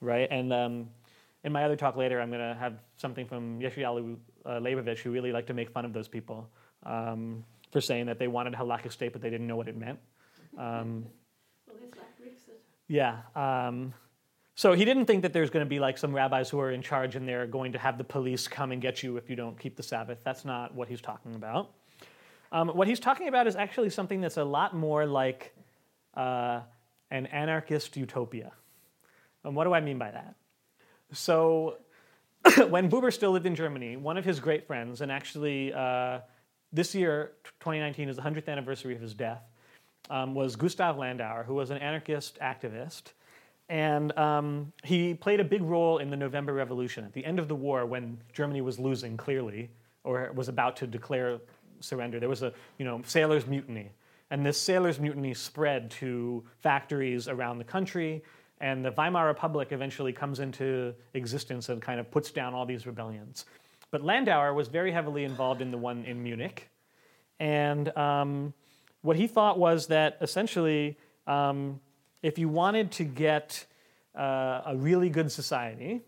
[0.01, 0.29] right?
[0.31, 0.89] And um,
[1.43, 5.11] in my other talk later, I'm going to have something from Yeshayahu uh, Leibowitz, who
[5.11, 6.49] really liked to make fun of those people
[6.85, 9.77] um, for saying that they wanted a halakhic state, but they didn't know what it
[9.77, 9.99] meant.
[10.57, 11.07] Um,
[11.67, 12.59] well, it's like Brexit.
[12.89, 13.19] Yeah.
[14.61, 16.83] So he didn't think that there's going to be like some rabbis who are in
[16.83, 19.59] charge and they're going to have the police come and get you if you don't
[19.59, 20.19] keep the Sabbath.
[20.23, 21.71] That's not what he's talking about.
[22.53, 25.55] Um, what he's talking about is actually something that's a lot more like
[26.15, 26.61] uh,
[27.11, 28.53] an anarchist utopia.
[29.45, 30.35] And what do I mean by that?
[31.11, 31.79] So,
[32.69, 36.19] when Buber still lived in Germany, one of his great friends, and actually uh,
[36.71, 39.41] this year, 2019, is the 100th anniversary of his death,
[40.11, 43.15] um, was Gustav Landauer, who was an anarchist activist
[43.71, 47.05] and um, he played a big role in the November Revolution.
[47.05, 49.71] At the end of the war, when Germany was losing clearly,
[50.03, 51.39] or was about to declare
[51.79, 53.93] surrender, there was a you know sailors' mutiny,
[54.31, 58.23] and this sailors' mutiny spread to factories around the country.
[58.63, 62.87] And the Weimar Republic eventually comes into existence and kind of puts down all these
[62.87, 63.47] rebellions.
[63.91, 66.69] But Landauer was very heavily involved in the one in Munich,
[67.39, 68.53] and um,
[69.03, 70.99] what he thought was that essentially.
[71.29, 71.79] Um,
[72.23, 73.65] if you wanted to get
[74.15, 76.03] uh, a really good society,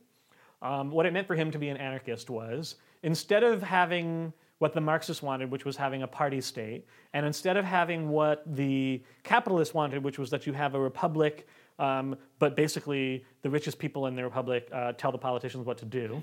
[0.60, 4.74] um, what it meant for him to be an anarchist was instead of having what
[4.74, 9.02] the Marxists wanted, which was having a party state, and instead of having what the
[9.24, 11.48] capitalists wanted, which was that you have a republic,
[11.80, 15.84] um, but basically the richest people in the republic uh, tell the politicians what to
[15.84, 16.22] do.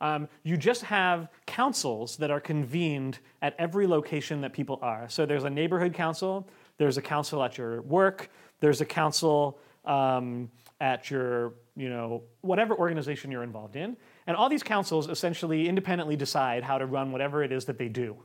[0.00, 5.06] Um, you just have councils that are convened at every location that people are.
[5.10, 8.30] So there's a neighborhood council, there's a council at your work,
[8.60, 10.50] there's a council um,
[10.80, 13.96] at your, you know, whatever organization you're involved in.
[14.26, 17.88] And all these councils essentially independently decide how to run whatever it is that they
[17.88, 18.16] do.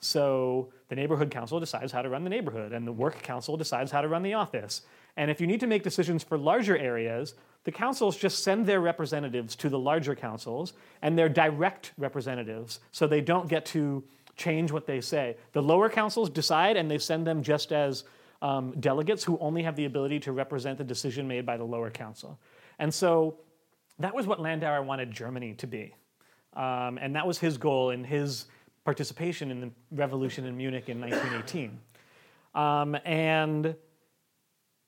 [0.00, 3.92] So the neighborhood council decides how to run the neighborhood, and the work council decides
[3.92, 4.82] how to run the office.
[5.16, 8.80] And if you need to make decisions for larger areas, the councils just send their
[8.80, 14.02] representatives to the larger councils, and they're direct representatives, so they don't get to
[14.36, 15.36] change what they say.
[15.52, 18.02] The lower councils decide, and they send them just as
[18.42, 21.90] um, delegates who only have the ability to represent the decision made by the lower
[21.90, 22.38] council.
[22.78, 23.38] And so
[24.00, 25.94] that was what Landauer wanted Germany to be.
[26.54, 28.46] Um, and that was his goal in his
[28.84, 31.78] participation in the revolution in Munich in 1918.
[32.54, 33.76] Um, and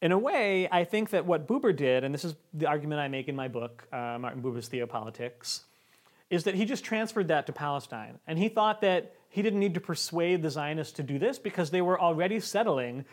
[0.03, 3.09] in a way, I think that what Buber did, and this is the argument I
[3.09, 5.61] make in my book, uh, Martin Buber's Theopolitics,
[6.29, 8.19] is that he just transferred that to Palestine.
[8.27, 11.71] And he thought that he didn't need to persuade the Zionists to do this because
[11.71, 13.05] they were already settling,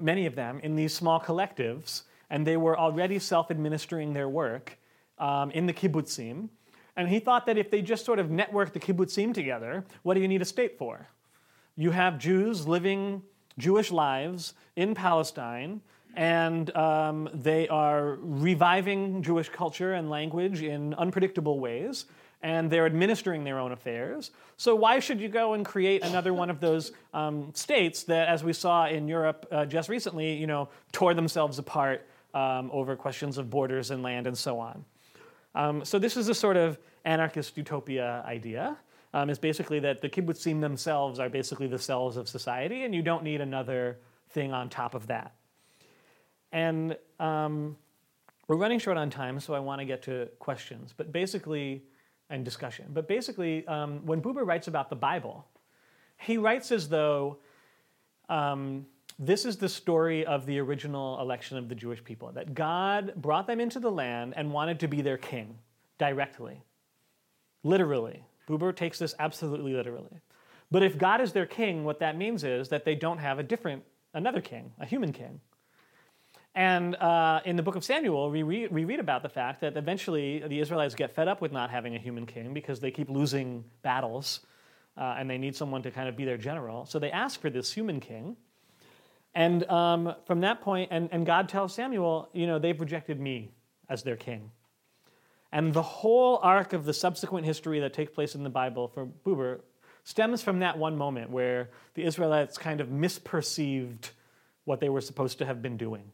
[0.00, 4.78] many of them, in these small collectives, and they were already self administering their work
[5.18, 6.48] um, in the kibbutzim.
[6.96, 10.20] And he thought that if they just sort of network the kibbutzim together, what do
[10.20, 11.08] you need a state for?
[11.76, 13.22] You have Jews living
[13.58, 15.82] Jewish lives in Palestine,
[16.14, 22.06] and um, they are reviving Jewish culture and language in unpredictable ways,
[22.42, 24.30] and they're administering their own affairs.
[24.56, 28.44] So why should you go and create another one of those um, states that, as
[28.44, 33.38] we saw in Europe uh, just recently, you know, tore themselves apart um, over questions
[33.38, 34.84] of borders and land and so on?
[35.54, 38.76] Um, so this is a sort of anarchist utopia idea.
[39.14, 43.00] Um, is basically that the kibbutzim themselves are basically the cells of society, and you
[43.00, 45.32] don't need another thing on top of that.
[46.52, 47.76] And um,
[48.46, 51.82] we're running short on time, so I want to get to questions, but basically,
[52.30, 52.86] and discussion.
[52.92, 55.46] But basically, um, when Buber writes about the Bible,
[56.18, 57.38] he writes as though
[58.28, 58.86] um,
[59.18, 63.46] this is the story of the original election of the Jewish people, that God brought
[63.46, 65.58] them into the land and wanted to be their king
[65.98, 66.62] directly,
[67.62, 68.24] literally.
[68.48, 70.20] Buber takes this absolutely literally.
[70.70, 73.42] But if God is their king, what that means is that they don't have a
[73.42, 75.40] different, another king, a human king.
[76.56, 79.76] And uh, in the book of Samuel, we read, we read about the fact that
[79.76, 83.10] eventually the Israelites get fed up with not having a human king because they keep
[83.10, 84.40] losing battles
[84.96, 86.86] uh, and they need someone to kind of be their general.
[86.86, 88.38] So they ask for this human king.
[89.34, 93.50] And um, from that point, and, and God tells Samuel, you know, they've rejected me
[93.90, 94.50] as their king.
[95.52, 99.06] And the whole arc of the subsequent history that takes place in the Bible for
[99.26, 99.60] Buber
[100.04, 104.08] stems from that one moment where the Israelites kind of misperceived
[104.64, 106.12] what they were supposed to have been doing.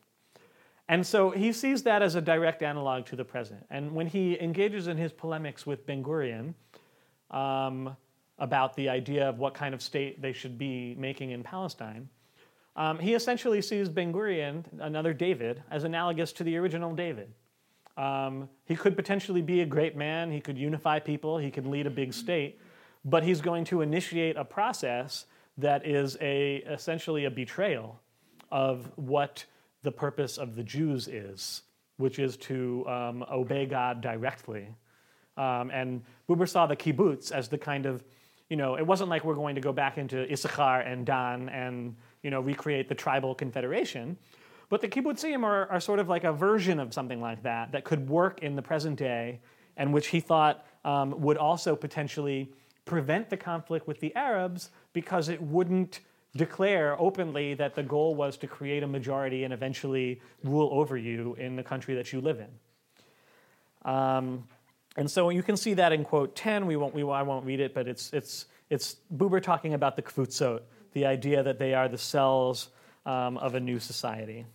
[0.88, 3.64] And so he sees that as a direct analog to the present.
[3.70, 6.54] And when he engages in his polemics with Ben Gurion
[7.30, 7.96] um,
[8.38, 12.08] about the idea of what kind of state they should be making in Palestine,
[12.74, 17.32] um, he essentially sees Ben Gurion, another David, as analogous to the original David.
[17.96, 21.86] Um, he could potentially be a great man, he could unify people, he could lead
[21.86, 22.58] a big state,
[23.04, 25.26] but he's going to initiate a process
[25.58, 28.00] that is a, essentially a betrayal
[28.50, 29.44] of what
[29.82, 31.62] the purpose of the Jews is,
[31.96, 34.68] which is to um, obey God directly.
[35.36, 38.04] Um, and Buber saw the kibbutz as the kind of,
[38.48, 41.96] you know, it wasn't like we're going to go back into Issachar and Dan and
[42.22, 44.16] you know, recreate the tribal confederation.
[44.68, 47.84] But the kibbutzim are, are sort of like a version of something like that that
[47.84, 49.40] could work in the present day,
[49.76, 52.52] and which he thought um, would also potentially
[52.84, 56.00] prevent the conflict with the Arabs because it wouldn't
[56.36, 61.34] declare openly that the goal was to create a majority and eventually rule over you
[61.38, 63.90] in the country that you live in.
[63.90, 64.44] Um,
[64.96, 66.66] and so you can see that in quote 10.
[66.66, 70.02] We won't, we, I won't read it, but it's, it's, it's Buber talking about the
[70.02, 70.60] kvutzot,
[70.92, 72.68] the idea that they are the cells
[73.06, 74.46] um, of a new society.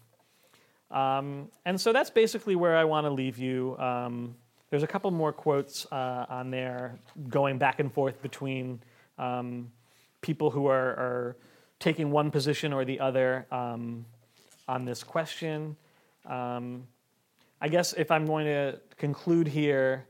[0.89, 3.77] Um, and so that's basically where I want to leave you.
[3.77, 4.35] Um,
[4.69, 6.99] there's a couple more quotes uh, on there
[7.29, 8.81] going back and forth between
[9.17, 9.71] um,
[10.21, 11.37] people who are, are,
[11.79, 14.05] taking one position or the other um,
[14.67, 15.75] on this question.
[16.25, 16.87] Um,
[17.61, 20.05] I guess if I'm going to conclude here,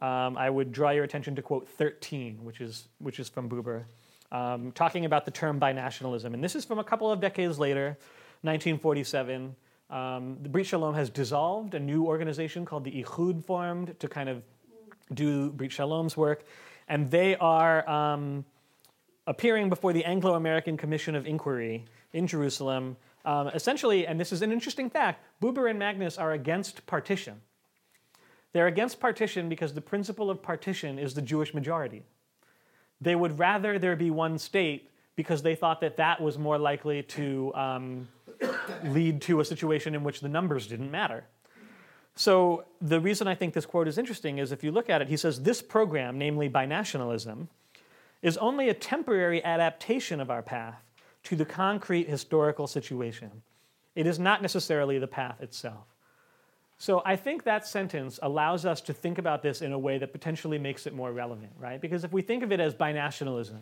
[0.00, 3.84] I would draw your attention to quote 13, which is, which is from Buber
[4.32, 6.34] um, talking about the term binationalism.
[6.34, 7.98] And this is from a couple of decades later,
[8.42, 9.54] 1947.
[9.90, 14.28] Um, the Brit Shalom has dissolved, a new organization called the Ichud formed to kind
[14.28, 14.42] of
[15.14, 16.44] do Brit Shalom's work.
[16.88, 18.44] And they are um,
[19.28, 22.96] appearing before the Anglo American Commission of Inquiry in Jerusalem.
[23.26, 27.42] Um, essentially, and this is an interesting fact, Buber and Magnes are against partition.
[28.54, 32.02] They're against partition because the principle of partition is the Jewish majority.
[33.02, 37.02] They would rather there be one state because they thought that that was more likely
[37.02, 38.08] to um,
[38.84, 41.24] lead to a situation in which the numbers didn't matter.
[42.14, 45.08] So, the reason I think this quote is interesting is if you look at it,
[45.08, 47.46] he says this program, namely binationalism,
[48.22, 50.82] is only a temporary adaptation of our path
[51.24, 53.42] to the concrete historical situation.
[53.94, 55.86] It is not necessarily the path itself.
[56.78, 60.12] So I think that sentence allows us to think about this in a way that
[60.12, 61.80] potentially makes it more relevant, right?
[61.80, 63.60] Because if we think of it as binationalism,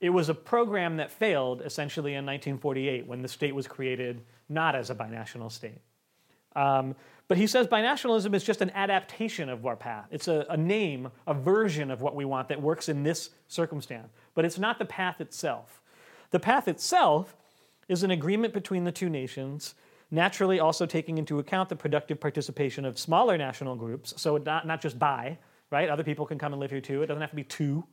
[0.00, 4.20] it was a program that failed essentially in 1948 when the state was created
[4.50, 5.80] not as a binational state.
[6.54, 6.94] Um,
[7.26, 10.06] but he says binationalism is just an adaptation of our path.
[10.10, 14.08] It's a, a, name, a version of what we want that works in this circumstance.
[14.34, 15.80] But it's not the path itself.
[16.30, 17.36] The path itself
[17.88, 19.74] is an agreement between the two nations,
[20.10, 24.12] naturally also taking into account the productive participation of smaller national groups.
[24.16, 25.38] So not, not just by,
[25.70, 25.88] right?
[25.88, 27.02] Other people can come and live here too.
[27.02, 27.84] It doesn't have to be two.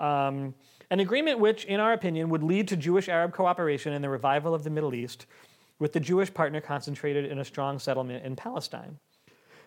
[0.00, 0.54] Um,
[0.90, 4.54] an agreement which, in our opinion, would lead to Jewish Arab cooperation and the revival
[4.54, 5.26] of the Middle East,
[5.78, 8.98] with the Jewish partner concentrated in a strong settlement in Palestine.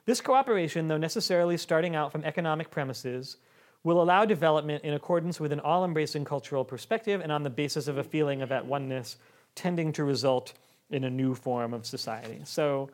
[0.06, 3.38] This cooperation, though necessarily starting out from economic premises,
[3.84, 7.88] will allow development in accordance with an all embracing cultural perspective and on the basis
[7.88, 9.18] of a feeling of at oneness,
[9.56, 10.54] tending to result
[10.90, 12.42] in a new form of society.
[12.44, 12.90] So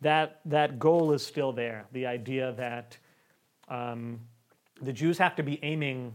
[0.00, 2.96] that, that goal is still there the idea that
[3.68, 4.20] um,
[4.80, 6.14] the Jews have to be aiming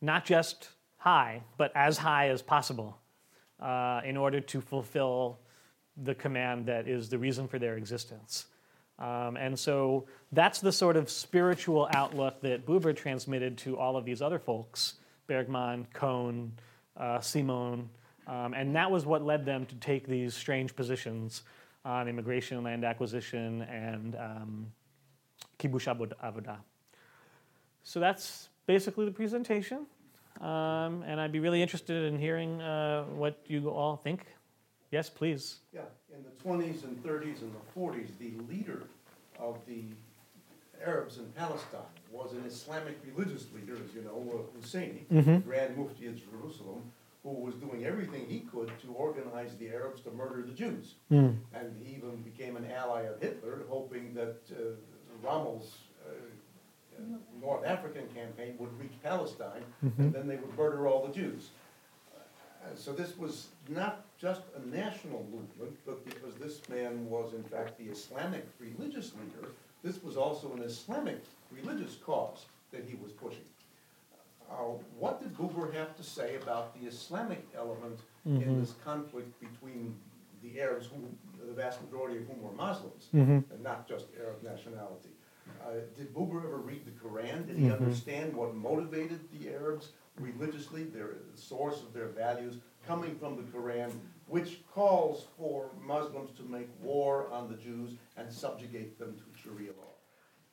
[0.00, 2.98] not just high, but as high as possible
[3.60, 5.38] uh, in order to fulfill
[6.04, 8.46] the command that is the reason for their existence.
[8.98, 14.04] Um, and so that's the sort of spiritual outlook that Buber transmitted to all of
[14.04, 14.94] these other folks
[15.26, 16.52] Bergman, Kohn,
[16.96, 17.90] uh, Simon.
[18.26, 21.42] Um, and that was what led them to take these strange positions
[21.84, 24.72] on immigration, land acquisition, and um,
[25.58, 26.58] kibush avodah.
[27.82, 29.86] So that's basically the presentation.
[30.40, 34.26] Um, and I'd be really interested in hearing uh, what you all think.
[34.90, 35.58] Yes, please.
[35.74, 35.80] Yeah,
[36.16, 38.82] in the 20s and 30s and the 40s, the leader
[39.38, 39.82] of the
[40.84, 41.80] Arabs in Palestine
[42.10, 45.44] was an Islamic religious leader, as you know, uh, Husseini, Mhm.
[45.44, 46.82] Grand Mufti of Jerusalem,
[47.24, 50.94] who was doing everything he could to organize the Arabs to murder the Jews.
[51.10, 51.36] Mm.
[51.52, 54.76] And he even became an ally of Hitler, hoping that uh,
[55.20, 55.78] Rommel's
[57.40, 61.50] North African campaign would reach Palestine, and then they would murder all the Jews.
[62.14, 67.44] Uh, So this was not just a national movement, but because this man was in
[67.44, 69.48] fact the Islamic religious leader,
[69.82, 71.20] this was also an Islamic
[71.52, 73.48] religious cause that he was pushing.
[74.50, 74.54] Uh,
[74.98, 79.94] What did Buber have to say about the Islamic element in this conflict between
[80.42, 80.98] the Arabs, who,
[81.46, 83.08] the vast majority of whom were Muslims,
[83.52, 85.10] and not just Arab nationality?
[85.66, 87.46] Uh, Did Buber ever read the Quran?
[87.46, 92.56] Did he understand what motivated the Arabs religiously, their the source of their values,
[92.86, 93.90] coming from the Quran,
[94.26, 99.70] which calls for Muslims to make war on the Jews and subjugate them to Sharia
[99.70, 99.92] law?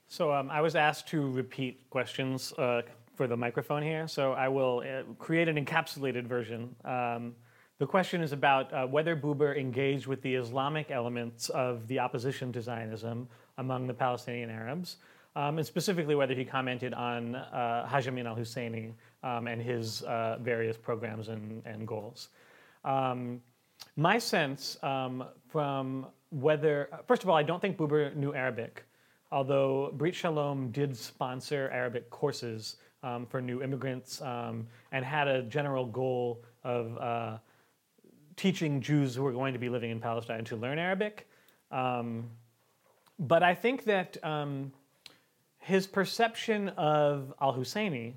[0.08, 2.84] So um, I was asked to repeat questions uh,
[3.16, 6.76] for the microphone here, so I will uh, create an encapsulated version.
[6.84, 7.36] Um,
[7.78, 12.54] the question is about uh, whether Buber engaged with the Islamic elements of the opposition
[12.54, 14.98] to Zionism among the Palestinian Arabs,
[15.36, 20.04] um, and specifically whether he commented on uh, Haj Amin al Husseini um, and his
[20.04, 22.30] uh, various programs and, and goals.
[22.86, 23.42] Um,
[23.98, 28.84] my sense um, from whether, first of all, I don't think Buber knew Arabic,
[29.32, 35.44] although Brit Shalom did sponsor Arabic courses um, for new immigrants um, and had a
[35.44, 37.38] general goal of uh,
[38.36, 41.28] teaching Jews who were going to be living in Palestine to learn Arabic.
[41.72, 42.30] Um,
[43.18, 44.72] but I think that um,
[45.60, 48.14] his perception of al Husseini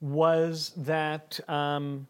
[0.00, 2.06] was that um,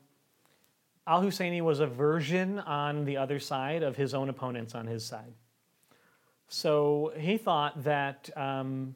[1.06, 5.04] al Husseini was a version on the other side of his own opponents on his
[5.04, 5.32] side.
[6.48, 8.94] So he thought that um,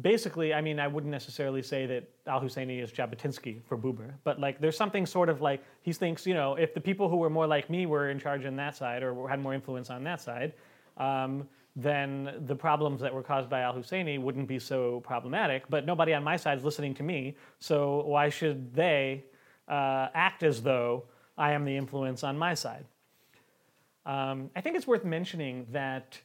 [0.00, 4.40] basically, I mean, I wouldn't necessarily say that Al Husseini is Jabotinsky for Buber, but
[4.40, 7.30] like there's something sort of like he thinks, you know, if the people who were
[7.30, 10.20] more like me were in charge on that side or had more influence on that
[10.20, 10.54] side,
[10.96, 15.68] um, then the problems that were caused by Al Husseini wouldn't be so problematic.
[15.68, 19.24] But nobody on my side is listening to me, so why should they
[19.68, 21.04] uh, act as though
[21.36, 22.84] I am the influence on my side?
[24.04, 26.18] Um, I think it's worth mentioning that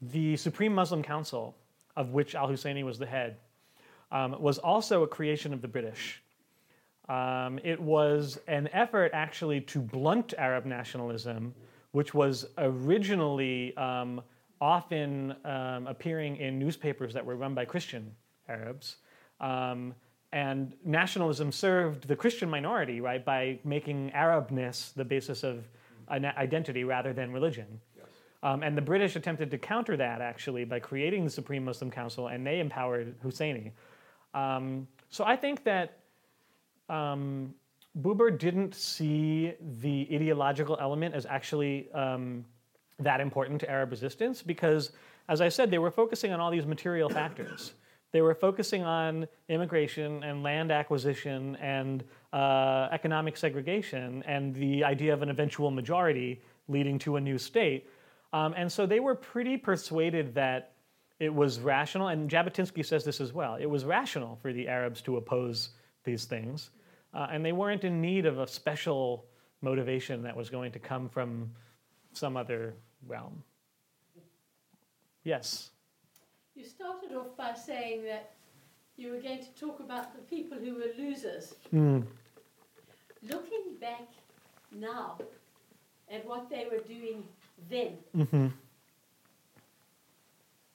[0.00, 1.56] the Supreme Muslim Council,
[1.96, 3.36] of which Al Husseini was the head,
[4.10, 6.22] um, was also a creation of the British.
[7.08, 11.54] Um, it was an effort actually to blunt Arab nationalism,
[11.92, 14.22] which was originally um,
[14.60, 18.12] often um, appearing in newspapers that were run by Christian
[18.48, 18.96] Arabs.
[19.40, 19.94] Um,
[20.32, 25.68] and nationalism served the Christian minority, right, by making Arabness the basis of
[26.08, 27.80] an identity rather than religion.
[28.44, 32.28] Um, and the British attempted to counter that actually by creating the Supreme Muslim Council,
[32.28, 33.72] and they empowered Husseini.
[34.34, 36.00] Um, so I think that
[36.90, 37.54] um,
[38.02, 42.44] Buber didn't see the ideological element as actually um,
[42.98, 44.92] that important to Arab resistance because,
[45.28, 47.72] as I said, they were focusing on all these material factors.
[48.12, 55.12] They were focusing on immigration and land acquisition and uh, economic segregation and the idea
[55.12, 57.88] of an eventual majority leading to a new state.
[58.34, 60.72] Um, and so they were pretty persuaded that
[61.20, 63.54] it was rational, and Jabotinsky says this as well.
[63.54, 65.68] It was rational for the Arabs to oppose
[66.02, 66.70] these things,
[67.14, 69.26] uh, and they weren't in need of a special
[69.62, 71.48] motivation that was going to come from
[72.12, 72.74] some other
[73.06, 73.40] realm.
[75.22, 75.70] Yes.
[76.56, 78.32] You started off by saying that
[78.96, 81.54] you were going to talk about the people who were losers.
[81.72, 82.04] Mm.
[83.22, 84.08] Looking back
[84.72, 85.18] now
[86.10, 87.22] at what they were doing
[87.68, 88.48] then, hmm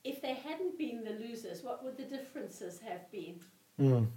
[0.04, 3.40] if they hadn't been the losers, what would the differences have been?
[3.80, 4.08] Mm.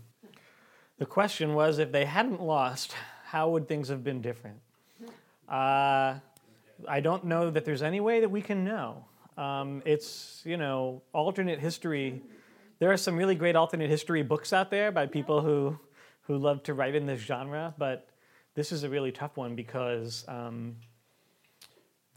[0.98, 2.94] The question was if they hadn't lost,
[3.24, 4.58] how would things have been different?
[5.48, 6.18] Uh,
[6.88, 9.04] I don't know that there's any way that we can know.
[9.36, 12.22] Um, it's, you know, alternate history.
[12.78, 15.78] There are some really great alternate history books out there by people who,
[16.22, 18.08] who love to write in this genre, but
[18.54, 20.76] this is a really tough one because um,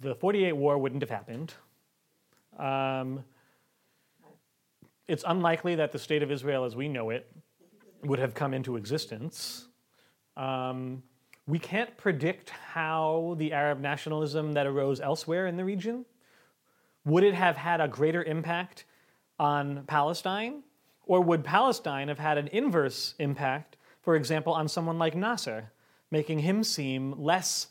[0.02, 1.54] the 48 war wouldn't have happened.
[2.58, 3.24] Um,
[5.08, 7.30] it's unlikely that the state of Israel as we know it
[8.04, 9.68] would have come into existence.
[10.38, 11.04] Um,
[11.48, 16.06] we can't predict how the Arab nationalism that arose elsewhere in the region
[17.06, 18.86] would it have had a greater impact
[19.38, 20.64] on Palestine,
[21.06, 25.72] or would Palestine have had an inverse impact, for example, on someone like Nasser,
[26.10, 27.68] making him seem less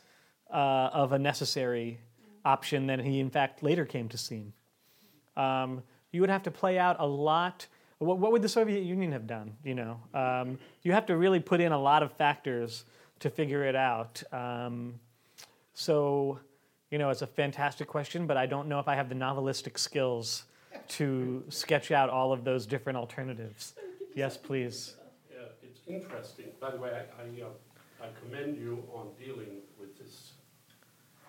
[0.52, 2.00] uh, of a necessary
[2.44, 4.52] option than he in fact later came to seem?
[5.36, 5.82] Um,
[6.12, 7.66] you would have to play out a lot.
[7.98, 9.56] What, what would the Soviet Union have done?
[9.64, 12.84] You know, um, you have to really put in a lot of factors
[13.20, 14.22] to figure it out.
[14.32, 15.00] Um,
[15.72, 16.38] so,
[16.90, 19.78] you know, it's a fantastic question, but I don't know if I have the novelistic
[19.78, 20.44] skills
[20.88, 23.74] to sketch out all of those different alternatives.
[24.14, 24.94] Yes, please.
[25.32, 26.46] Yeah, it's interesting.
[26.60, 27.48] By the way, I, I, uh,
[28.04, 29.62] I commend you on dealing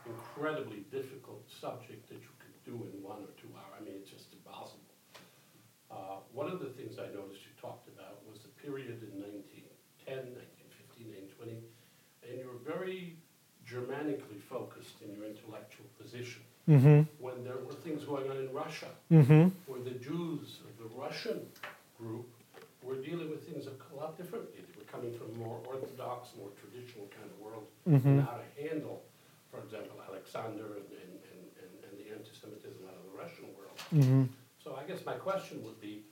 [0.08, 3.74] incredibly difficult subject that you could do in one or two hours.
[3.80, 4.82] I mean, it's just impossible.
[5.92, 10.34] Uh, one of the things I noticed you talked about was the period in 1910,
[10.34, 11.62] 1915, 1920,
[12.28, 13.18] and you were very
[13.66, 16.44] Germanically focused in your intellectual position.
[16.70, 17.02] Mm-hmm.
[17.18, 19.50] When there were things going on in Russia, Mm-hmm.
[19.66, 21.42] where the Jews of the Russian
[21.98, 22.30] group
[22.84, 24.62] were dealing with things a lot differently.
[24.62, 28.06] They were coming from a more orthodox, more traditional kind of world, Mhm.
[28.06, 29.02] and how to handle,
[29.56, 33.80] for example, Alexander and, and, and, and, the anti-Semitism out of the Russian world.
[33.94, 34.24] Mm-hmm.
[34.64, 36.04] So I guess my question would be,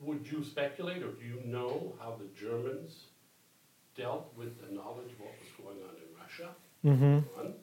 [0.00, 3.04] would you speculate, or do you know how the Germans
[3.96, 6.48] dealt with the knowledge of what was going on in Russia?
[6.84, 7.40] Mm-hmm.
[7.40, 7.54] one,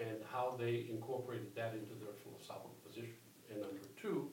[0.00, 3.14] and how they incorporated that into their philosophical position.
[3.50, 4.30] And number two,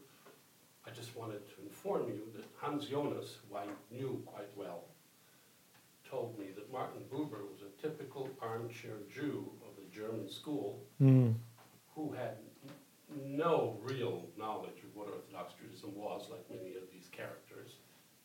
[0.85, 4.85] I just wanted to inform you that Hans Jonas, who I knew quite well,
[6.09, 11.35] told me that Martin Buber was typical armchair Jew of the German school Mm.
[11.95, 12.37] who had
[13.25, 17.75] no real knowledge of what Orthodox Judaism was, like many of these characters.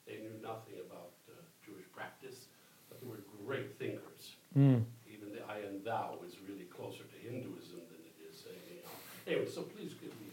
[0.07, 1.33] They knew nothing about uh,
[1.65, 2.47] Jewish practice,
[2.89, 4.85] but they were great thinkers Mm.
[5.13, 8.95] even the I and thou is really closer to Hinduism than it is anything else.
[9.27, 10.27] Anyway, so please give me.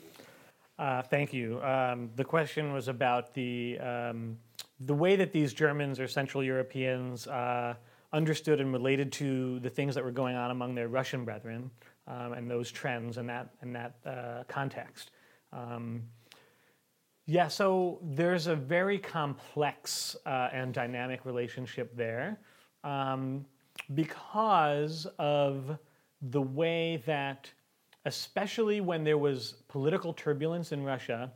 [0.80, 1.62] Uh, thank you.
[1.62, 4.38] Um, the question was about the um,
[4.80, 7.76] the way that these Germans or Central Europeans uh,
[8.14, 11.70] understood and related to the things that were going on among their Russian brethren
[12.08, 15.12] um, and those trends and that and that uh, context.
[15.52, 16.04] Um,
[17.26, 22.40] yeah, so there's a very complex uh, and dynamic relationship there
[22.84, 23.46] um,
[23.94, 25.78] because of
[26.22, 27.50] the way that,
[28.06, 31.32] especially when there was political turbulence in Russia,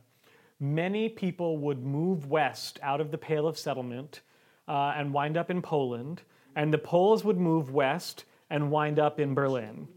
[0.60, 4.20] many people would move west out of the Pale of Settlement
[4.66, 6.22] uh, and wind up in Poland,
[6.54, 9.88] and the Poles would move west and wind up in Berlin.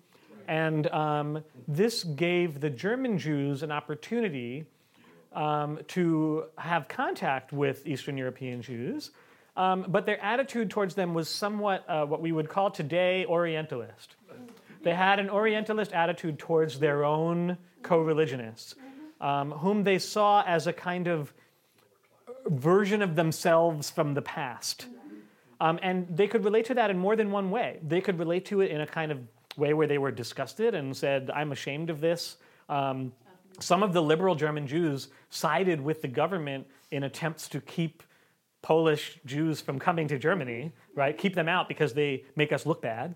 [0.48, 4.66] And um, this gave the German Jews an opportunity
[5.34, 9.12] um, to have contact with Eastern European Jews,
[9.56, 14.16] um, but their attitude towards them was somewhat uh, what we would call today Orientalist.
[14.84, 18.76] They had an Orientalist attitude towards their own co religionists,
[19.20, 21.34] um, whom they saw as a kind of
[22.48, 24.88] version of themselves from the past.
[25.62, 27.78] Um, and they could relate to that in more than one way.
[27.88, 29.20] They could relate to it in a kind of
[29.58, 32.38] way where they were disgusted and said, I'm ashamed of this.
[32.68, 33.14] Um,
[33.60, 38.02] some of the liberal German Jews sided with the government in attempts to keep
[38.64, 41.16] Polish Jews from coming to Germany, right?
[41.16, 43.14] Keep them out because they make us look bad.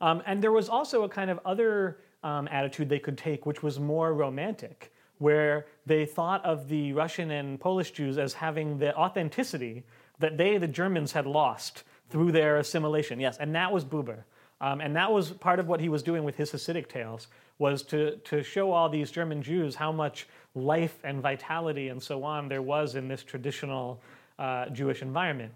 [0.00, 3.62] Um, and there was also a kind of other um, attitude they could take, which
[3.62, 8.96] was more romantic, where they thought of the Russian and Polish Jews as having the
[8.96, 9.84] authenticity
[10.18, 13.20] that they, the Germans, had lost through their assimilation.
[13.20, 14.24] Yes, and that was Buber.
[14.60, 17.28] Um, and that was part of what he was doing with his Hasidic tales,
[17.58, 22.22] was to, to show all these German Jews how much life and vitality and so
[22.24, 24.00] on there was in this traditional
[24.38, 25.52] uh, Jewish environment.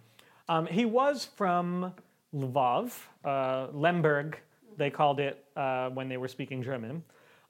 [0.49, 1.95] Um, he was from
[2.35, 2.93] Lvov,
[3.25, 4.39] uh, Lemberg,
[4.77, 7.03] they called it uh, when they were speaking German.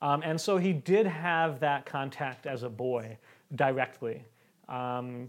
[0.03, 3.19] Um, and so he did have that contact as a boy
[3.55, 4.25] directly.
[4.69, 5.29] Um,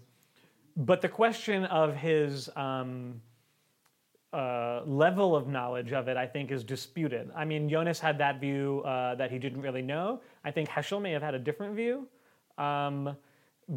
[0.76, 3.22] but the question of his um,
[4.34, 7.30] uh, level of knowledge of it, I think, is disputed.
[7.36, 10.22] I mean, Jonas had that view uh, that he didn't really know.
[10.46, 12.08] I think Heschel may have had a different view.
[12.58, 13.18] Um,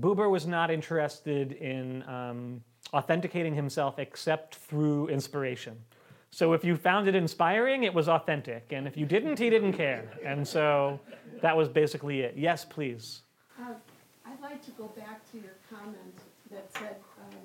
[0.00, 2.62] Buber was not interested in um,
[2.92, 5.76] authenticating himself except through inspiration.
[6.30, 8.72] So if you found it inspiring, it was authentic.
[8.72, 10.10] And if you didn't, he didn't care.
[10.24, 10.98] And so
[11.42, 12.34] that was basically it.
[12.36, 13.22] Yes, please.
[13.60, 13.74] Uh,
[14.26, 16.13] I'd like to go back to your comment
[16.50, 17.36] that said um,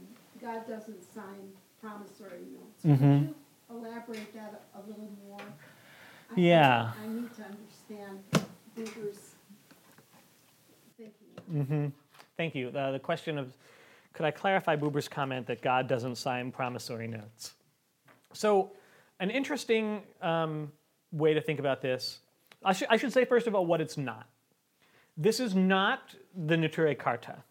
[0.42, 1.52] God doesn't sign
[1.82, 2.86] promissory notes.
[2.86, 2.98] Mhm.
[3.00, 3.36] Could you
[3.70, 5.40] elaborate that a, a little more?
[5.40, 6.92] I think Yeah.
[7.04, 8.20] I need to understand
[8.76, 9.36] Buber's
[10.98, 11.66] thinking.
[11.66, 11.88] hmm
[12.38, 12.70] Thank you.
[12.70, 13.54] Uh, the question of
[14.14, 17.54] could I clarify Buber's comment that God doesn't sign promissory notes?
[18.34, 18.72] So,
[19.20, 20.72] an interesting um,
[21.12, 22.20] way to think about this,
[22.64, 24.28] I, sh- I should say first of all what it's not.
[25.18, 27.44] This is not the Neturei Karta.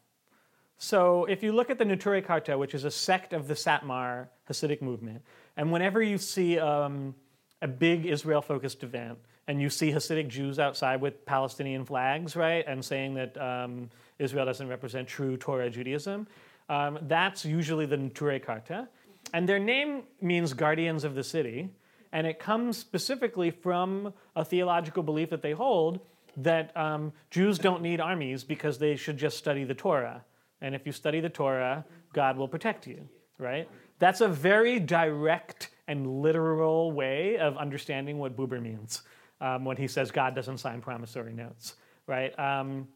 [0.81, 4.29] So, if you look at the Neturei Karta, which is a sect of the Satmar
[4.49, 5.23] Hasidic movement,
[5.57, 7.17] and whenever you see um,
[7.61, 9.19] a big Israel focused event,
[9.49, 13.91] and you see Hasidic Jews outside with Palestinian flags, right, and saying that um,
[14.21, 16.29] Israel doesn't represent true Torah Judaism,
[16.69, 18.89] um, that's usually the Neturei Karta.
[19.33, 21.71] And their name means guardians of the city,
[22.13, 26.01] and it comes specifically from a theological belief that they hold
[26.37, 30.25] that um, Jews don't need armies because they should just study the Torah.
[30.61, 33.09] And if you study the Torah, God will protect you,
[33.39, 33.69] right?
[33.99, 39.03] That's a very direct and literal way of understanding what Buber means
[39.41, 41.75] um, when he says God doesn't sign promissory notes,
[42.07, 42.37] right?
[42.39, 42.89] Um,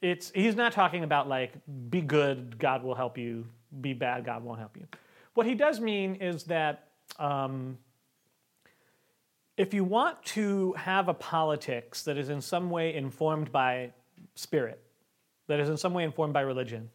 [0.00, 1.54] it's, he's not talking about like,
[1.90, 3.46] be good, God will help you,
[3.80, 4.86] be bad, God won't help you.
[5.34, 6.88] What he does mean is that
[7.18, 7.78] um,
[9.56, 13.90] if you want to have a politics that is in some way informed by
[14.34, 14.82] spirit,
[15.48, 16.88] that is in some way informed by religion,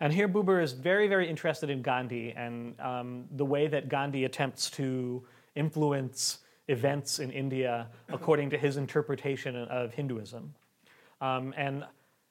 [0.00, 4.24] and here Buber is very, very interested in Gandhi and um, the way that Gandhi
[4.24, 5.24] attempts to
[5.54, 6.38] influence
[6.68, 10.54] events in India according to his interpretation of Hinduism.
[11.20, 11.84] Um, and,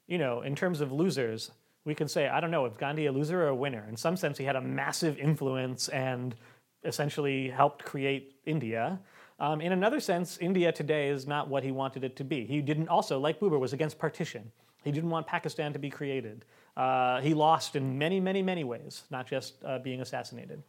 [0.08, 1.52] you know, in terms of losers,
[1.86, 3.86] we can say, I don't know, is Gandhi a loser or a winner?
[3.90, 6.36] In some sense, he had a massive influence and
[6.84, 9.00] essentially helped create India.
[9.40, 12.46] Um, in another sense, India today is not what he wanted it to be.
[12.46, 14.52] He didn't also, like Buber, was against partition.
[14.86, 16.46] He didn't want Pakistan to be created.
[16.78, 20.62] Uh, he lost in many, many, many ways, not just uh, being assassinated.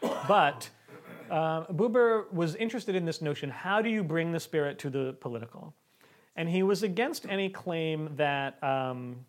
[0.00, 0.70] But
[1.28, 5.16] uh, Buber was interested in this notion how do you bring the spirit to the
[5.20, 5.74] political?
[6.36, 9.24] And he was against any claim that um,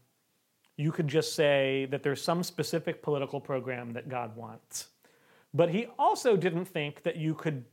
[0.78, 4.90] you could just say that there's some specific political program that God wants.
[5.54, 7.64] But he also didn't think that you could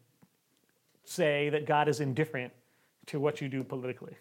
[1.05, 2.53] say that God is indifferent
[3.07, 4.17] to what you do politically.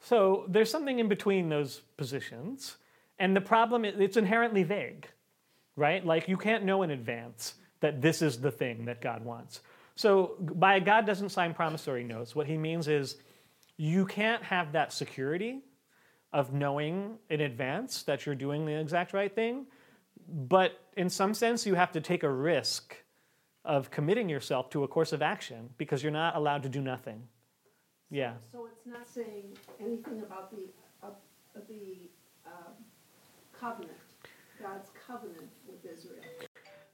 [0.00, 2.76] So there's something in between those positions.
[3.18, 5.06] And the problem is it's inherently vague,
[5.76, 6.04] right?
[6.04, 9.60] Like you can't know in advance that this is the thing that God wants.
[9.96, 13.16] So by God doesn't sign promissory notes, what he means is
[13.76, 15.60] you can't have that security
[16.32, 19.66] of knowing in advance that you're doing the exact right thing.
[20.28, 22.96] But in some sense, you have to take a risk
[23.64, 27.22] of committing yourself to a course of action because you're not allowed to do nothing.
[28.10, 28.34] Yeah.
[28.50, 30.68] So it's not saying anything about the,
[31.02, 31.10] uh,
[31.68, 32.10] the
[32.46, 32.72] um,
[33.58, 33.92] covenant,
[34.60, 36.18] God's covenant with Israel.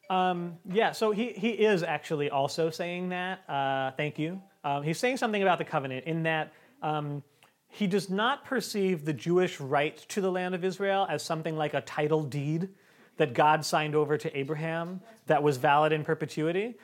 [0.08, 3.48] Um, yeah, so he, he is actually also saying that.
[3.48, 4.40] Uh, thank you.
[4.62, 6.52] Um, he's saying something about the covenant in that
[6.82, 7.22] um,
[7.68, 11.74] he does not perceive the Jewish right to the land of Israel as something like
[11.74, 12.68] a title deed
[13.16, 16.74] that God signed over to Abraham that was valid in perpetuity.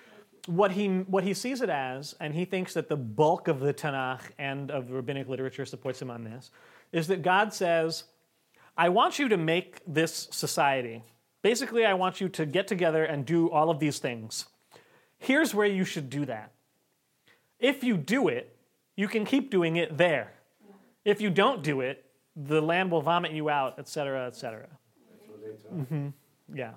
[0.47, 3.73] What he, what he sees it as, and he thinks that the bulk of the
[3.73, 6.51] Tanakh and of rabbinic literature supports him on this,
[6.91, 8.05] is that God says,
[8.77, 11.05] I want you to make this society.
[11.43, 14.47] Basically, I want you to get together and do all of these things.
[15.19, 16.53] Here's where you should do that.
[17.61, 18.57] If you do it,
[18.97, 20.33] you can keep doing it there.
[21.05, 22.05] If you don't do it,
[22.35, 24.69] the land will vomit you out, etc., cetera, et cetera.
[25.45, 25.79] That's what.
[25.81, 26.09] Mm-hmm.
[26.55, 26.73] Yeah.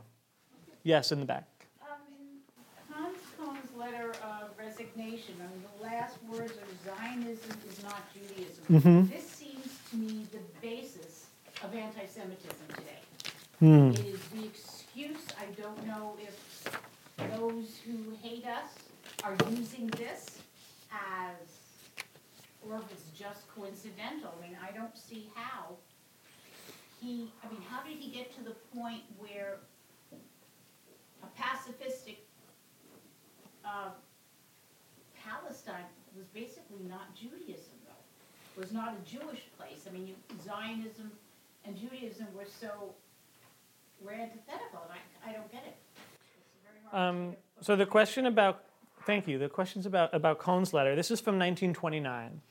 [0.83, 1.47] Yes, in the back.
[1.81, 7.83] Um, in Hans Kohn's letter of resignation, I mean, the last words are Zionism is
[7.83, 8.65] not Judaism.
[8.69, 9.09] Mhm.
[9.09, 11.27] This seems to me the basis
[11.61, 13.01] of anti-Semitism today.
[13.59, 13.91] Hmm.
[13.91, 16.35] It is the excuse, I don't know if
[17.37, 18.71] those who hate us
[19.23, 20.39] are using this
[20.91, 21.37] as,
[22.67, 25.77] or if it's just coincidental, I mean, I don't see how
[26.99, 29.59] he, I mean, how did he get to the point where
[31.23, 32.17] a pacifistic,
[33.65, 33.89] uh,
[35.23, 35.85] Palestine
[36.15, 41.11] was basically not Judaism though, It was not a Jewish place, I mean, you, Zionism
[41.65, 42.93] and Judaism were so,
[44.01, 45.75] were antithetical, and I, I don't get it.
[45.97, 48.63] It's very hard Um, so the question about,
[49.05, 50.95] thank you, the question's about, about Kohn's letter.
[50.95, 52.41] This is from 1929.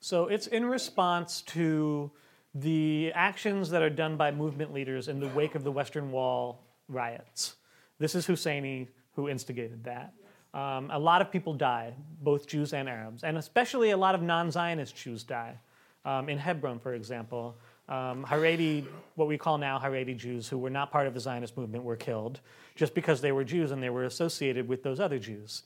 [0.00, 2.10] So it's in response to
[2.54, 6.62] the actions that are done by movement leaders in the wake of the Western Wall
[6.88, 7.56] riots.
[7.98, 10.12] This is Husseini who instigated that.
[10.54, 14.22] Um, a lot of people die, both Jews and Arabs, and especially a lot of
[14.22, 15.58] non Zionist Jews die.
[16.04, 17.56] Um, in Hebron, for example,
[17.88, 18.86] um, Haredi,
[19.16, 21.96] what we call now Haredi Jews, who were not part of the Zionist movement, were
[21.96, 22.40] killed
[22.76, 25.62] just because they were Jews and they were associated with those other Jews.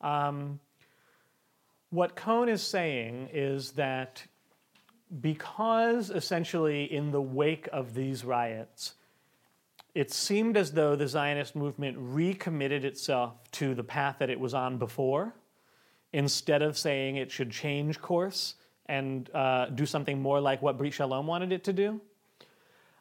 [0.00, 0.60] Um,
[1.90, 4.22] what Kohn is saying is that
[5.20, 8.94] because essentially in the wake of these riots,
[9.96, 14.52] it seemed as though the Zionist movement recommitted itself to the path that it was
[14.52, 15.32] on before,
[16.12, 20.92] instead of saying it should change course and uh, do something more like what Brit
[20.92, 21.98] Shalom wanted it to do.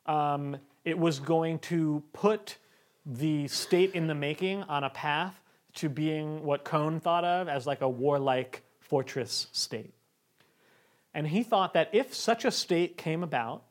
[0.06, 0.56] Um,
[0.86, 2.56] it was going to put
[3.06, 5.38] the state in the making on a path
[5.74, 9.94] to being what Kohn thought of as like a warlike fortress state.
[11.14, 13.64] And he thought that if such a state came about,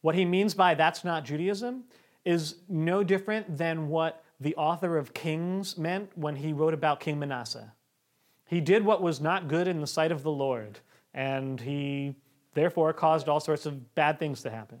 [0.00, 1.84] what he means by that's not Judaism
[2.26, 7.20] is no different than what the author of Kings meant when he wrote about King
[7.20, 7.72] Manasseh.
[8.44, 10.80] He did what was not good in the sight of the Lord,
[11.14, 12.16] and he
[12.52, 14.80] therefore caused all sorts of bad things to happen.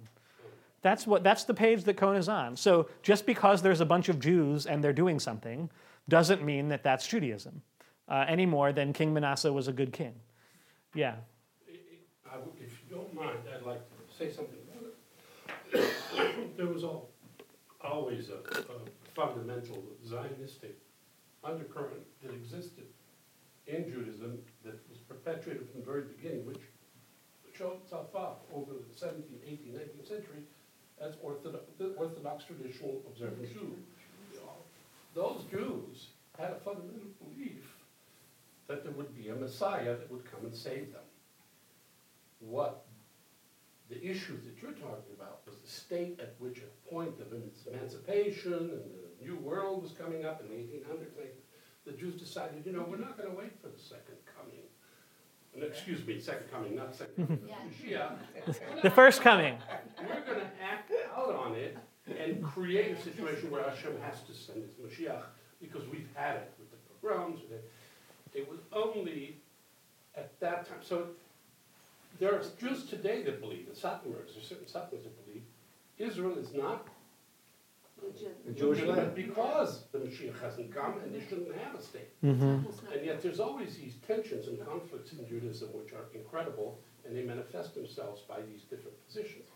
[0.82, 2.56] That's, what, that's the page that Kohn is on.
[2.56, 5.70] So just because there's a bunch of Jews and they're doing something
[6.08, 7.62] doesn't mean that that's Judaism
[8.08, 10.14] uh, any more than King Manasseh was a good king.
[10.94, 11.16] Yeah.
[11.68, 15.92] If you don't mind, I'd like to say something about it.
[16.56, 17.08] There was al-
[17.86, 18.78] always a a
[19.14, 20.74] fundamental Zionistic
[21.42, 22.86] undercurrent that existed
[23.66, 26.60] in Judaism that was perpetuated from the very beginning, which
[27.56, 30.42] showed itself up over the 17th, 18th, 19th century
[31.00, 33.76] as orthodox, the Orthodox traditional observant Jew.
[35.14, 36.08] Those Jews
[36.38, 37.64] had a fundamental belief
[38.68, 41.02] that there would be a Messiah that would come and save them
[42.40, 42.85] what
[43.88, 48.52] the issue that you're talking about was the state at which a point of emancipation
[48.52, 51.16] and the new world was coming up in the 1800s.
[51.18, 51.36] like,
[51.84, 54.60] The Jews decided, you know, we're not going to wait for the second coming.
[55.54, 57.48] And, excuse me, second coming, not second coming.
[57.88, 58.82] Mashiach.
[58.82, 59.56] The first coming.
[60.00, 64.34] We're going to act out on it and create a situation where Hashem has to
[64.34, 65.22] send his Mashiach
[65.60, 67.40] because we've had it with the pogroms.
[67.50, 67.70] it.
[68.34, 69.38] It was only
[70.16, 70.78] at that time.
[70.82, 71.06] So
[72.18, 75.42] there are Jews today that believe, the Satmars, there are certain Satmars that believe,
[75.98, 76.86] Israel is not
[78.02, 78.56] Legitimate.
[78.58, 79.14] Jewish land.
[79.14, 82.10] because the Mashiach hasn't come and they shouldn't have a state.
[82.22, 82.92] Mm-hmm.
[82.92, 87.22] And yet there's always these tensions and conflicts in Judaism which are incredible and they
[87.22, 89.46] manifest themselves by these different positions.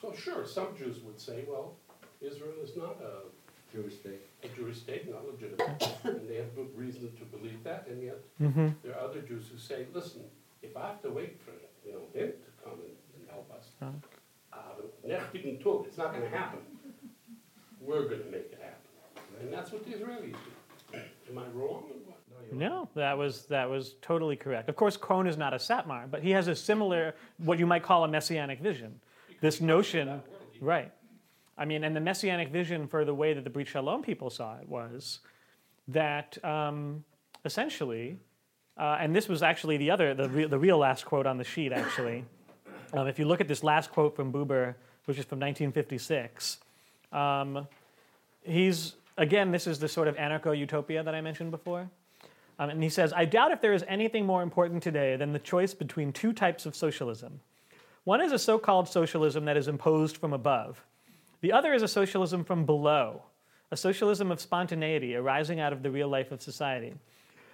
[0.00, 1.76] So sure, some Jews would say, well,
[2.20, 3.28] Israel is not a,
[3.72, 4.20] Jewish state.
[4.44, 5.96] a Jewish state, not legitimate.
[6.04, 8.68] And they have good reason to believe that, and yet Mm-hmm.
[8.84, 10.22] there are other Jews who say, listen,
[10.62, 11.50] if I have to wait for,
[11.84, 13.86] you know, him to come and, and help us, uh,
[15.06, 16.60] necht didn't talk, it's not gonna happen.
[17.80, 18.80] We're gonna make it happen.
[19.40, 20.32] And that's what the Israelis
[20.92, 20.98] do.
[21.30, 22.18] Am I wrong or what?
[22.52, 24.68] No, that was that was totally correct.
[24.68, 27.82] Of course, Kohn is not a Satmar, but he has a similar, what you might
[27.82, 29.00] call a messianic vision.
[29.40, 30.22] This notion,
[30.60, 30.92] right?
[31.56, 34.56] I mean, and the messianic vision for the way that the Brit Shalom people saw
[34.58, 35.20] it was
[35.88, 37.04] that um,
[37.44, 38.18] essentially,
[38.76, 41.44] uh, and this was actually the other, the, re- the real last quote on the
[41.44, 42.24] sheet, actually.
[42.92, 44.76] Um, if you look at this last quote from Buber,
[45.06, 46.58] which is from 1956,
[47.10, 47.66] um,
[48.44, 51.90] he's, again, this is the sort of anarcho utopia that I mentioned before.
[52.60, 55.40] Um, and he says, I doubt if there is anything more important today than the
[55.40, 57.40] choice between two types of socialism.
[58.04, 60.84] One is a so called socialism that is imposed from above,
[61.44, 63.24] the other is a socialism from below,
[63.70, 66.94] a socialism of spontaneity arising out of the real life of society.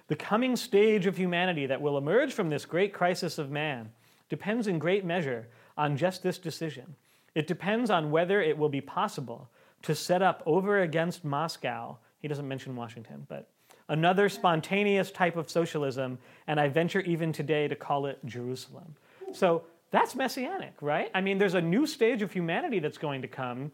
[0.07, 3.91] The coming stage of humanity that will emerge from this great crisis of man
[4.29, 5.47] depends in great measure
[5.77, 6.95] on just this decision.
[7.35, 9.49] It depends on whether it will be possible
[9.83, 13.49] to set up over against Moscow, he doesn't mention Washington, but
[13.89, 16.17] another spontaneous type of socialism,
[16.47, 18.95] and I venture even today to call it Jerusalem.
[19.33, 21.09] So that's messianic, right?
[21.13, 23.71] I mean, there's a new stage of humanity that's going to come,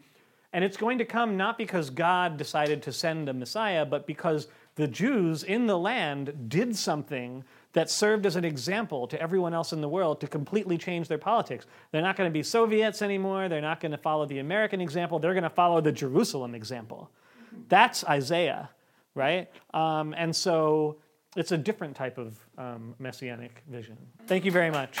[0.52, 4.48] and it's going to come not because God decided to send a Messiah, but because
[4.78, 7.42] the Jews in the land did something
[7.72, 11.18] that served as an example to everyone else in the world to completely change their
[11.18, 11.66] politics.
[11.90, 13.48] They're not going to be Soviets anymore.
[13.48, 15.18] They're not going to follow the American example.
[15.18, 17.10] They're going to follow the Jerusalem example.
[17.68, 18.70] That's Isaiah,
[19.16, 19.50] right?
[19.74, 20.98] Um, and so
[21.34, 23.96] it's a different type of um, messianic vision.
[24.28, 25.00] Thank you very much.